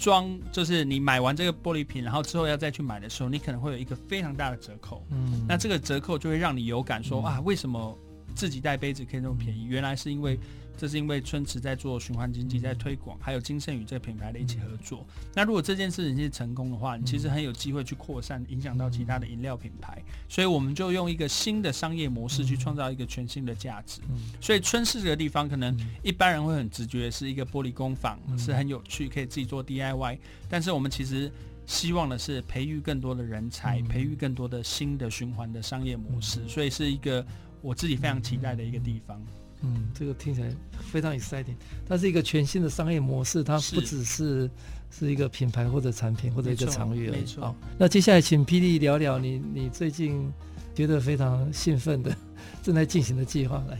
[0.00, 5.04] 装就是你买完这个玻璃瓶，然后之后要再去买的时候，你可能会有一个非常大的折扣。
[5.10, 7.98] 嗯，那这个折扣就会让你有感说、嗯、啊，为什么
[8.32, 9.64] 自己带杯子可以那么便宜？
[9.64, 10.38] 原来是因为。
[10.78, 15.04] 这是因为春池在做循环经济，在推广，还有金盛宇这个品牌的一起合作。
[15.34, 20.00] 那如果这件事情是成功的话，你其实很有机会去扩散，影响到其他的饮料品牌。
[20.28, 24.00] 所以我们就用一个新的商业模式去创造一个全新的价值。
[24.40, 30.18] 所以春市这个地方，可能一般人会很直觉是一个玻璃工坊，是很有趣，可以自己做 DIY。
[30.48, 31.28] 但是我们其实
[31.66, 36.46] 希望的是培育更多的人才，培育更多的新的循环的商业模式。
[36.46, 37.26] 所以是一个
[37.60, 39.20] 我自己非常期待的一个地方。
[39.62, 40.48] 嗯，这个听起来
[40.80, 41.56] 非常 exciting。
[41.86, 44.48] 它是一个全新的商业模式，它不只是
[44.90, 47.20] 是一个品牌或者产品或者一个场域而已。
[47.20, 47.42] 没错。
[47.42, 50.32] 好，那接下来请霹雳聊聊你你最近
[50.74, 52.16] 觉得非常兴奋的
[52.62, 53.78] 正在进行的计划来。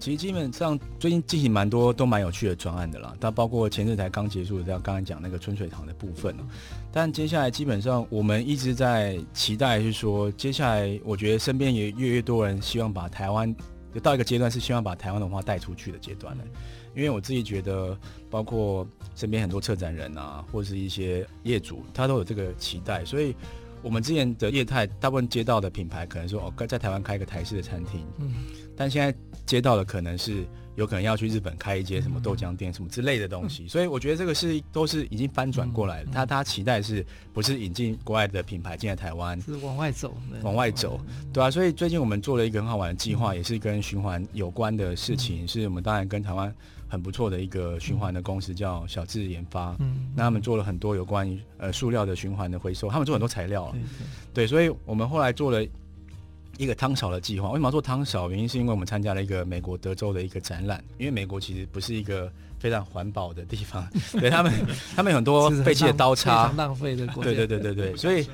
[0.00, 6.34] 其实基本上最近进行蛮多都蛮有趣的专案的啦，它包括前阵才刚结束的，像刚才讲那个春水堂的部分。
[6.90, 13.54] 但接下来基本上我们一直在期待，是说接下来我觉得身边也越来越多人希望把台湾。
[13.94, 16.44] 就到一个阶段是希望把台湾的文化带出去的阶段了，
[16.94, 17.96] 因为我自己觉得，
[18.30, 23.34] 包括身边很多策展人啊，或者是一些业主，他都有这个期待，所以
[23.82, 28.34] 我们之前的业态大部分接到的品牌，可能说哦，在台湾开一个台式的餐厅，嗯，
[28.76, 29.16] 但现在
[29.46, 30.44] 接到的可能是。
[30.80, 36.08] 有可能要去日本开一间什么豆浆店什么之类的东西，所以我觉得这个是都是已经翻转过来了。
[36.10, 37.04] 他他期待是
[37.34, 39.38] 不是引进国外的品牌进来台湾？
[39.42, 40.98] 是往外走，往外走，
[41.34, 41.50] 对啊。
[41.50, 45.46] 所以最近我们做了一个很好玩的计划，也是跟循环有关的事情。
[45.46, 46.50] 是我们当然跟台湾
[46.88, 53.74] 很不错的一个循环的公司叫小智研发，嗯，那他们做了很多有关于呃塑料的循环的回收，他们做很多材料了，
[54.32, 55.62] 对，所以我们后来做了。
[56.60, 58.28] 一个汤勺的计划，为什么要做汤勺？
[58.28, 63.88] 原因是因为我们参加了一个美国德州的一个展览，因为美国其实不是一个非常环保的地方，
[64.20, 64.52] 对他们，
[64.94, 67.30] 他们有很多废弃的刀叉，浪费的国家。
[67.30, 68.26] 对对对对对，所以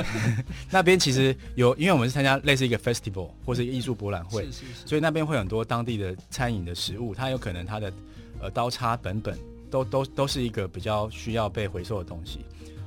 [0.72, 4.48] 那边其实有，因为我们是参加类似一个 festival 或是一个艺术博览会，
[4.86, 7.92] 所以那边会有很多当地的餐饮的食物，它有可能它的
[8.40, 9.38] 呃刀叉本本
[9.70, 12.40] 都都都是一个比较需要被回收的东西。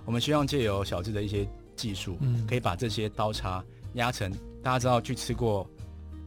[0.06, 3.64] 我们希望借由小智的一些技术，嗯，可以把这些刀叉
[3.94, 4.34] 压成。
[4.62, 5.68] 大家知道去吃过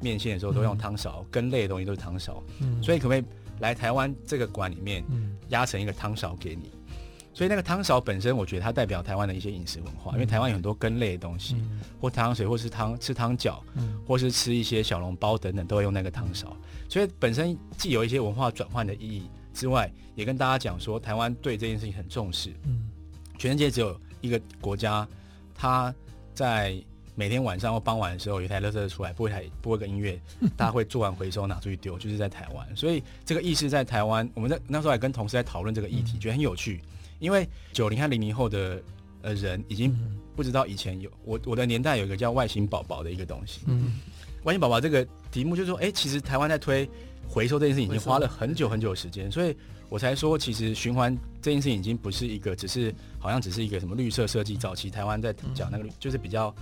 [0.01, 3.25] 面线的时候都用汤勺，嗯、羹类的东西都是汤勺，嗯，所以可不可以
[3.61, 5.05] 来台湾这个馆里面，
[5.49, 6.71] 压成一个汤勺给你？
[7.33, 11.57] 所以那个汤勺本身，我觉得它代表台湾的一些饮食文化，因为台湾有很多羹类的东西，
[12.01, 13.59] 或汤水，或是汤吃汤饺，
[14.07, 16.57] 或是吃一些小笼包等等，都会用那个汤勺。
[16.89, 22.51] 所以本身既有一些文化转换的意义之外，也跟大家讲说，台湾对这件事情很重视。
[22.65, 22.89] 嗯
[23.37, 25.07] 全世界只有一个国家，
[25.57, 25.93] 它
[26.35, 26.81] 在
[27.15, 30.21] 每天晚上或傍晚的时候有一台垃圾车出来，播一台播一个音乐，
[30.57, 32.77] 大家会做完回收拿出去丢，就是在台湾。
[32.77, 36.81] 所以这个意识在台湾，我们在那时候还跟同事在讨论这个议题，觉得很有趣。
[37.21, 38.83] 因为九零和零零后的
[39.23, 39.97] 呃人已经
[40.35, 43.93] 不知道以前有我我的年代有一个叫外星宝宝的一个东西，嗯，
[44.43, 46.89] 外星宝宝这个题目就是说，哎，其实台湾在推
[47.29, 49.57] 回收这件事情已经花了很久很久的时间，所以
[49.89, 56.55] 我才说，其实循环这件事情已经不是一个只是好像只是一个什么绿色设计，早期台湾在讲那个就是比较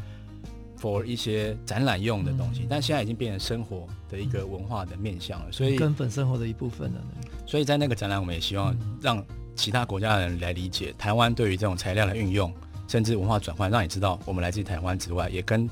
[0.83, 7.01] for 一些展览用的东西，但现在已经变成生活的一个文化的面向了，所以根本生活的一部分了。
[7.47, 9.25] 所以在那个展览，我们也希望让。
[9.55, 12.51] 其他国家的人来理解台湾对于这种材料的运用，
[12.89, 15.69] 甚至文化转换，让你知道我们来自台湾之外，也跟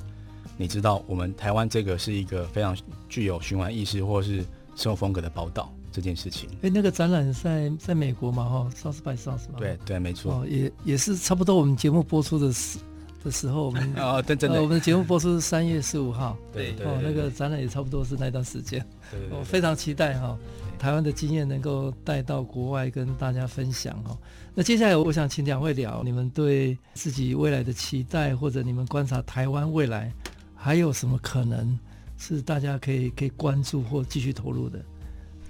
[0.59, 2.77] 你知道我们台湾这个是一个非常
[3.09, 4.45] 具有循环意识或是
[4.77, 6.47] 生活风格的宝岛这件事情。
[6.57, 8.45] 哎、欸，那个展览在在美国嘛？
[8.45, 9.57] 哈，South by South 嘛？
[9.57, 10.35] 对对，没错。
[10.35, 11.57] 哦，也也是差不多。
[11.57, 12.79] 我们节目播出的时
[13.23, 16.37] 的时候，我们 哦，对，真的，我们的节目播出是三月十五号。
[16.53, 16.87] 对对。
[16.87, 18.85] 哦，那个展览也差不多是那段时间。
[19.31, 20.39] 我非常期待哈。
[20.79, 24.17] 台湾的经验能够带到国外跟大家分享哦。
[24.55, 30.11] 那接下来我想请两位聊你们对自己未来的期待，或者你们观察台湾未来
[30.57, 31.79] 还有什么可能
[32.17, 34.79] 是大家可以可以关注或继续投入的。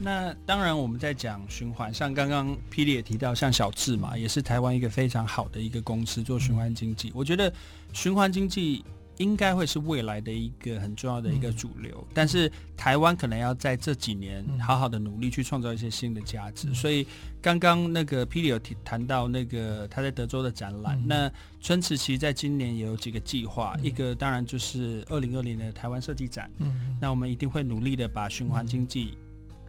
[0.01, 7.13] 那当然我们在讲循环，像刚刚霹雳也提到，像小智嘛，也是台湾一个非常好的一个公司做循环经济。
[7.15, 7.53] 我觉得
[7.93, 8.85] 循环经济。
[9.19, 16.69] 应该会是未来的一个很重要的一个主流，嗯、但是台湾可能要在这几年好好的努力去创造一些新的价值。
[16.71, 17.07] 嗯、所以
[17.43, 29.19] 刚刚那个霹雳有提谈到那个他在德州的展览，嗯、那春池其实在今年也有几个计划，嗯、一个当然就是二零二零的台湾设计展，嗯，那我们一定会努力的把循环经济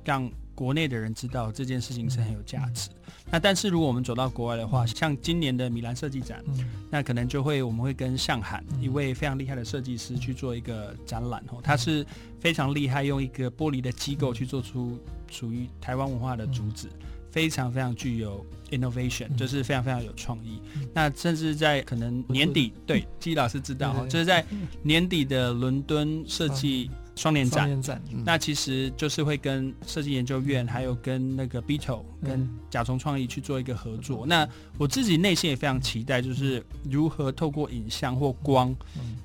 [0.06, 0.30] 让。
[0.54, 2.90] 国内的人知道这件事情是很有价值，
[3.32, 6.44] 那但是如果我们走到国外的话，像今年的米兰设计展，
[6.92, 12.06] 那可能就会我们会跟向涵一位非常厉害的设计师去做一个展览哦，他是
[12.40, 15.00] 非常厉害，用一个玻璃的机构去做出
[15.32, 16.88] 属于台湾文化的主旨，
[17.32, 20.62] 非常非常具有 innovation，就是非常非常有创意。
[20.94, 24.46] 那甚至在可能年底，对，基老师知道哈，就是在
[24.84, 26.92] 年底的伦敦设计。
[27.16, 34.26] 双年展，展嗯、那其实就是会跟设计研究院，还有跟那个 Beetle、嗯、跟甲虫创意去做一个合作。
[34.26, 38.74] 嗯、那我自己内心也非常期待，就是如何透过影像或光，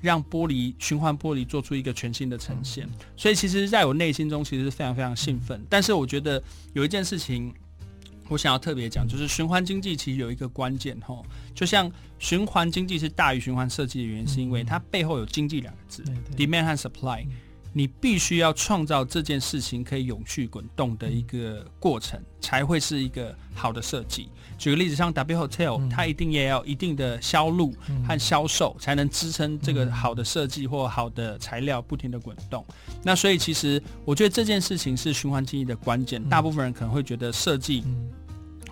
[0.01, 2.85] 让玻璃循环玻璃做出一个全新的呈现。
[2.85, 5.59] 嗯、所以其实在我内心中，其实是非常非常兴奋。
[5.59, 7.53] 嗯、但是我觉得有一件事情，
[8.27, 11.25] 我想要特别讲，就是循环经济其实有一个关键吼，
[11.55, 17.25] 就像循环经济是大于循环设计的原因，是因为它背后有经济两个字、嗯、，demand 和 supply。
[17.77, 24.29] 你必须要创造这件事情可以永续滚动的一个过程，才会是一个好的设计。
[24.57, 27.75] 举个例子，像 W Hotel，它一定也要一定的销路
[28.07, 32.65] 和销售，才能支撑这个好的设计或好的材料不停的滚动。
[33.03, 36.19] 那所以，其实我觉得这件事情是循环经济的关键。
[36.27, 37.83] 大部分人可能会觉得设计。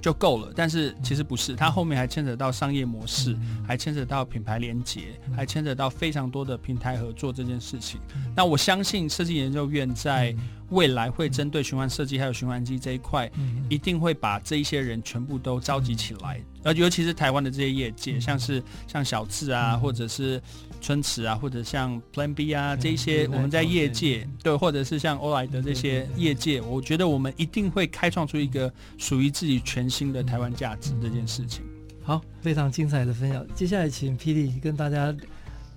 [0.05, 3.35] 就够了，但是其实不是，它后面还牵扯到商业模式，
[3.67, 7.99] 还牵扯到品牌连接，还牵扯到非常多的平台合作这件事情。
[8.35, 10.35] 那我相信设计研究院在
[10.69, 13.27] 未来会针对循环设计还有循环机这一块，
[13.67, 20.39] 一定会把这一些人全部都召集起来，而尤其是台湾的这些业界，像是像小智啊，或者是。
[20.85, 31.63] 春池啊，或者像 Plan B 啊，这一些我们在业界对，或者是像欧莱德这些业界，我觉得我们一定会开创出一个属于自己全新的台湾价值这件事情。
[32.03, 33.43] 好，非常精彩的分享。
[33.55, 35.11] 接下来请霹雳跟大家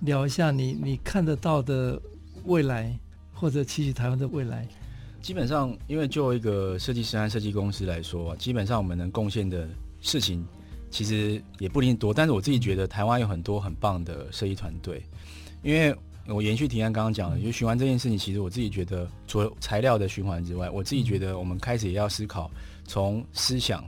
[0.01, 1.99] 聊一下你你看得到的
[2.45, 2.95] 未来，
[3.33, 4.67] 或者期许台湾的未来。
[5.23, 9.67] 基本上，因为就一个设计师和设计公司来说，基本上我们能贡献的
[10.01, 10.45] 事情。
[10.89, 15.03] 其实也不一定多，但是我自己觉得台湾有很多很棒的设计团队。
[15.61, 15.95] 因为
[16.27, 22.49] 我延续提案刚刚讲的，就循环这件事情，其实我自己觉得，除了材料的循环之外，我自己觉得我们开始也要思考，
[22.85, 23.83] 从思想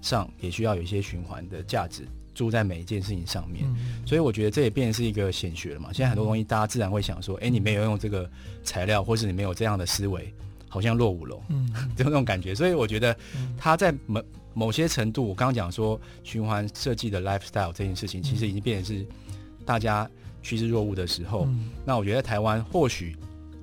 [0.00, 3.66] 上也需要有一些循环的价值注在每一件事情上面。
[4.06, 5.92] 所以我觉得这也变成是一个显学了嘛。
[5.92, 8.28] 现在很多东西大家自然会想说，哎，你没有用这个
[8.62, 10.32] 材料，或是你没有这样的思维，
[10.68, 12.54] 好像落伍了，嗯， 就那种感觉。
[12.54, 13.14] 所以我觉得
[13.58, 14.22] 他在某
[14.52, 19.06] 某些程度，我刚刚讲说循环设计的 lifestyle 这件事情，其实已经变成是
[19.64, 20.08] 大家
[20.42, 21.46] 趋之若鹜的时候。
[21.46, 23.16] 嗯、那我觉得台湾或许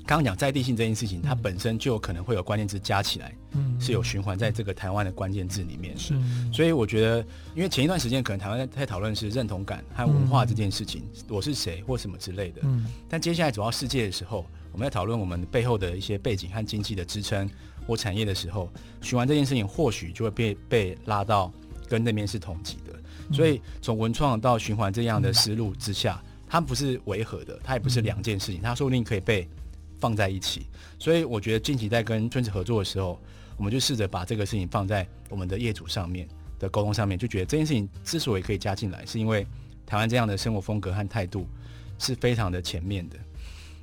[0.05, 5.97] 刚刚讲在地性这件事情，它本身就有可能会有关键字加起来，嗯，是有循环在这个台湾的关键字里面。
[5.97, 6.13] 是，
[6.53, 12.61] 所以我觉得，因为前一段时间可能台湾在在讨论是认同感和文化这件事情，嗯、我是谁或什么之类的。
[12.63, 14.45] 嗯，但接下来走到世界的时候。
[14.73, 17.49] 我们在讨论我们背后的一些背景和经济的支撑
[17.87, 18.69] 或产业的时候，
[19.01, 21.51] 循环这件事情或许就会被被拉到
[21.87, 22.93] 跟那边是同级的。
[23.33, 29.47] 所以从文创到循环这样的思路之下，它不是违和的，它也不是两件事情，它说不定可以被
[29.99, 30.67] 放在一起。
[30.99, 33.19] 所以我觉得近期在跟村子合作的时候，
[33.57, 36.27] 我们就试着把这个事情放在我们的业主上面
[36.59, 39.45] 的沟通上面，就觉得这件事情之所以可以加进来，是因为
[39.85, 41.47] 台湾这样的生活风格和态度
[41.99, 43.17] 是非常的前面的。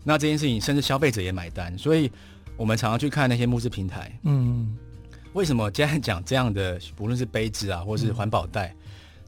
[0.02, 2.10] 那这件事情，甚至消费者也买单，所以
[2.56, 4.16] 我们常常去看那些募资平台。
[4.22, 4.76] 嗯，
[5.32, 8.74] 为什么现在讲这样的，不论是杯子啊，或是环保袋，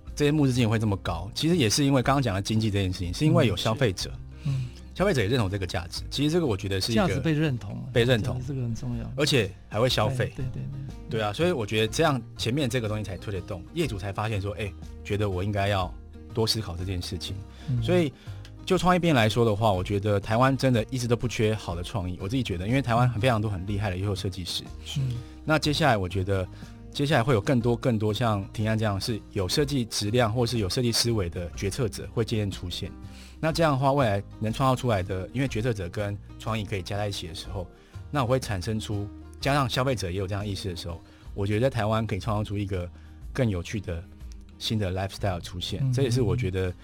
[0.05, 1.31] 嗯、这些募资金额会这么高？
[1.35, 4.13] 其实也是因为刚刚讲的经济这件事情，是因为有消费者，
[4.45, 6.03] 嗯，消费者也认同这个价值。
[6.11, 10.33] 其实这个我觉得是价值被认同，被认同，这个很重要，而且还会消费。
[10.37, 10.63] 对对
[11.09, 14.73] 对，对啊，所以我觉得这样前面这个东西才推得动，业主才发现说，哎，
[15.05, 15.93] 觉得我应该要
[16.33, 17.35] 多思考这件事情，
[17.69, 18.13] 嗯、所以。
[18.67, 22.19] 就创意边来说的话，我觉得台湾真的一直都不缺好的创意。
[22.21, 24.65] 我自己觉得，因为台湾很非常多很厉害的优秀设计师。
[24.85, 25.01] 是。
[25.45, 26.47] 那接下来，我觉得
[26.93, 32.91] 接下来会有更多更多像庭安这样是有设计质量或是有设计思维的决策者会渐渐出现。
[33.39, 37.65] 那这样的话，未来能创造出来的，因为决策者跟创意可以加在一起的时候，
[38.11, 39.09] 那我会产生出
[39.41, 41.01] 加上消费者也有这样意识的时候，
[41.35, 42.91] 我觉得在台湾可以创造出一个
[43.33, 44.03] 更有趣的
[44.59, 45.81] 新的 lifestyle 出现。
[45.85, 45.93] 嗯。
[45.93, 46.75] 这也是我觉得。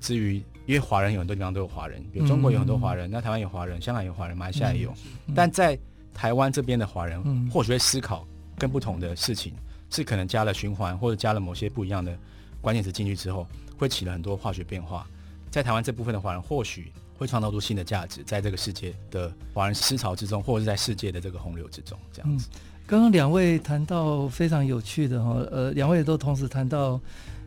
[0.00, 4.90] 至于，因为华人有很多地方都有华人，比如中国有很多华人，嗯、那台湾有华人，香港有华人，马来西亚也有。
[5.26, 5.78] 嗯、但在
[6.14, 8.26] 台湾这边的华人，嗯、或许会思考
[8.58, 9.52] 更不同的事情，
[9.90, 12.16] 是可能加了循环或者加了某些不一样的
[12.62, 13.46] 关键词进去之后，
[13.76, 15.06] 会起了很多化学变化。
[15.50, 22.48] 在台湾这部分的华人，或许会创造出新的价值，在这个世界的华人思潮之中，或者是在世界的这个洪流之中，这样子。
[22.54, 26.98] 嗯、刚刚两位谈到非常有趣的哈，呃，两位都同时谈到。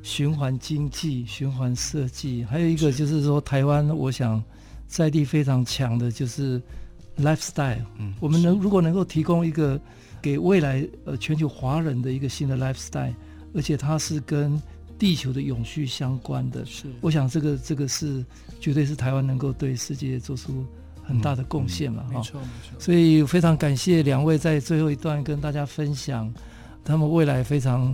[0.08, 4.42] 循环经济、循环设计，还有一个就是说，台湾我想
[4.88, 6.62] 在地非常强的就是
[7.18, 7.84] lifestyle。
[8.00, 9.78] 嗯，我们能如果能够提供一个
[10.22, 13.14] 给未来呃全球华人的一个新的 lifestyle，
[13.54, 14.60] 而且它是跟
[14.98, 18.26] 地球的永续相关的，是，我想这个这个是
[18.62, 20.66] 绝对是台湾能够对世界做出
[21.04, 22.04] 很大的贡献嘛。
[22.04, 22.80] 哈、嗯，没错没错。
[22.80, 26.34] 所以非常感谢两位在最后一段跟大家分享
[26.86, 27.94] 他们未来非常。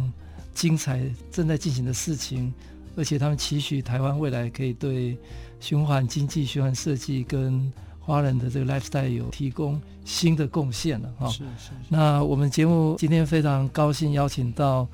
[0.54, 2.54] 精彩正在进行的事情，
[2.96, 5.18] 而且他们期许台湾未来可以对
[5.60, 11.28] 循环经济、循环设计跟华人的这个 lifestyle 有提供新的贡献了哈。
[11.28, 11.72] 是是，是。
[11.90, 14.88] 那我们节目今天非常高兴邀请到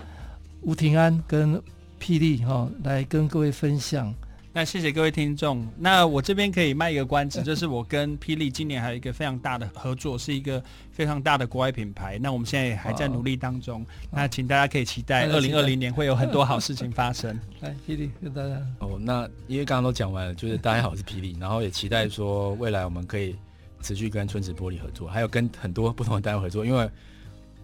[0.62, 1.62] 吴庭安跟
[1.99, 4.14] 霹雳哈来跟各位分享。
[4.51, 5.65] 那谢谢各位听众。
[5.77, 12.17] 那我这边可以卖一个关子，就是我跟霹雳今年还有一个非常大的合作，是一个非常大的国外品牌。
[12.17, 13.85] 那我们现在也还在努力当中。
[14.11, 17.39] 那请大家可以期待，二零二零年会有很多好事情发生。
[17.61, 18.59] 来，霹雳跟大家。
[18.79, 23.35] 哦，那因为刚刚都讲完了，就是大家好，我是霹雳，然后也期待说未来我们可以
[23.81, 26.89] 持续跟春子玻璃合作，还有跟很多不同的单位合作，因为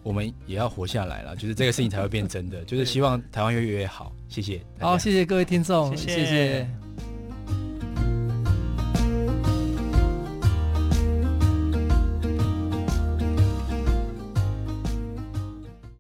[0.06, 2.64] 我们也要活下来了， 就是这个事情才会变真的。
[2.66, 4.14] 就是希望台湾越越越好。
[4.30, 4.62] 谢谢。
[4.80, 6.20] 好，谢谢各位听众，谢谢。
[6.20, 6.85] 谢谢。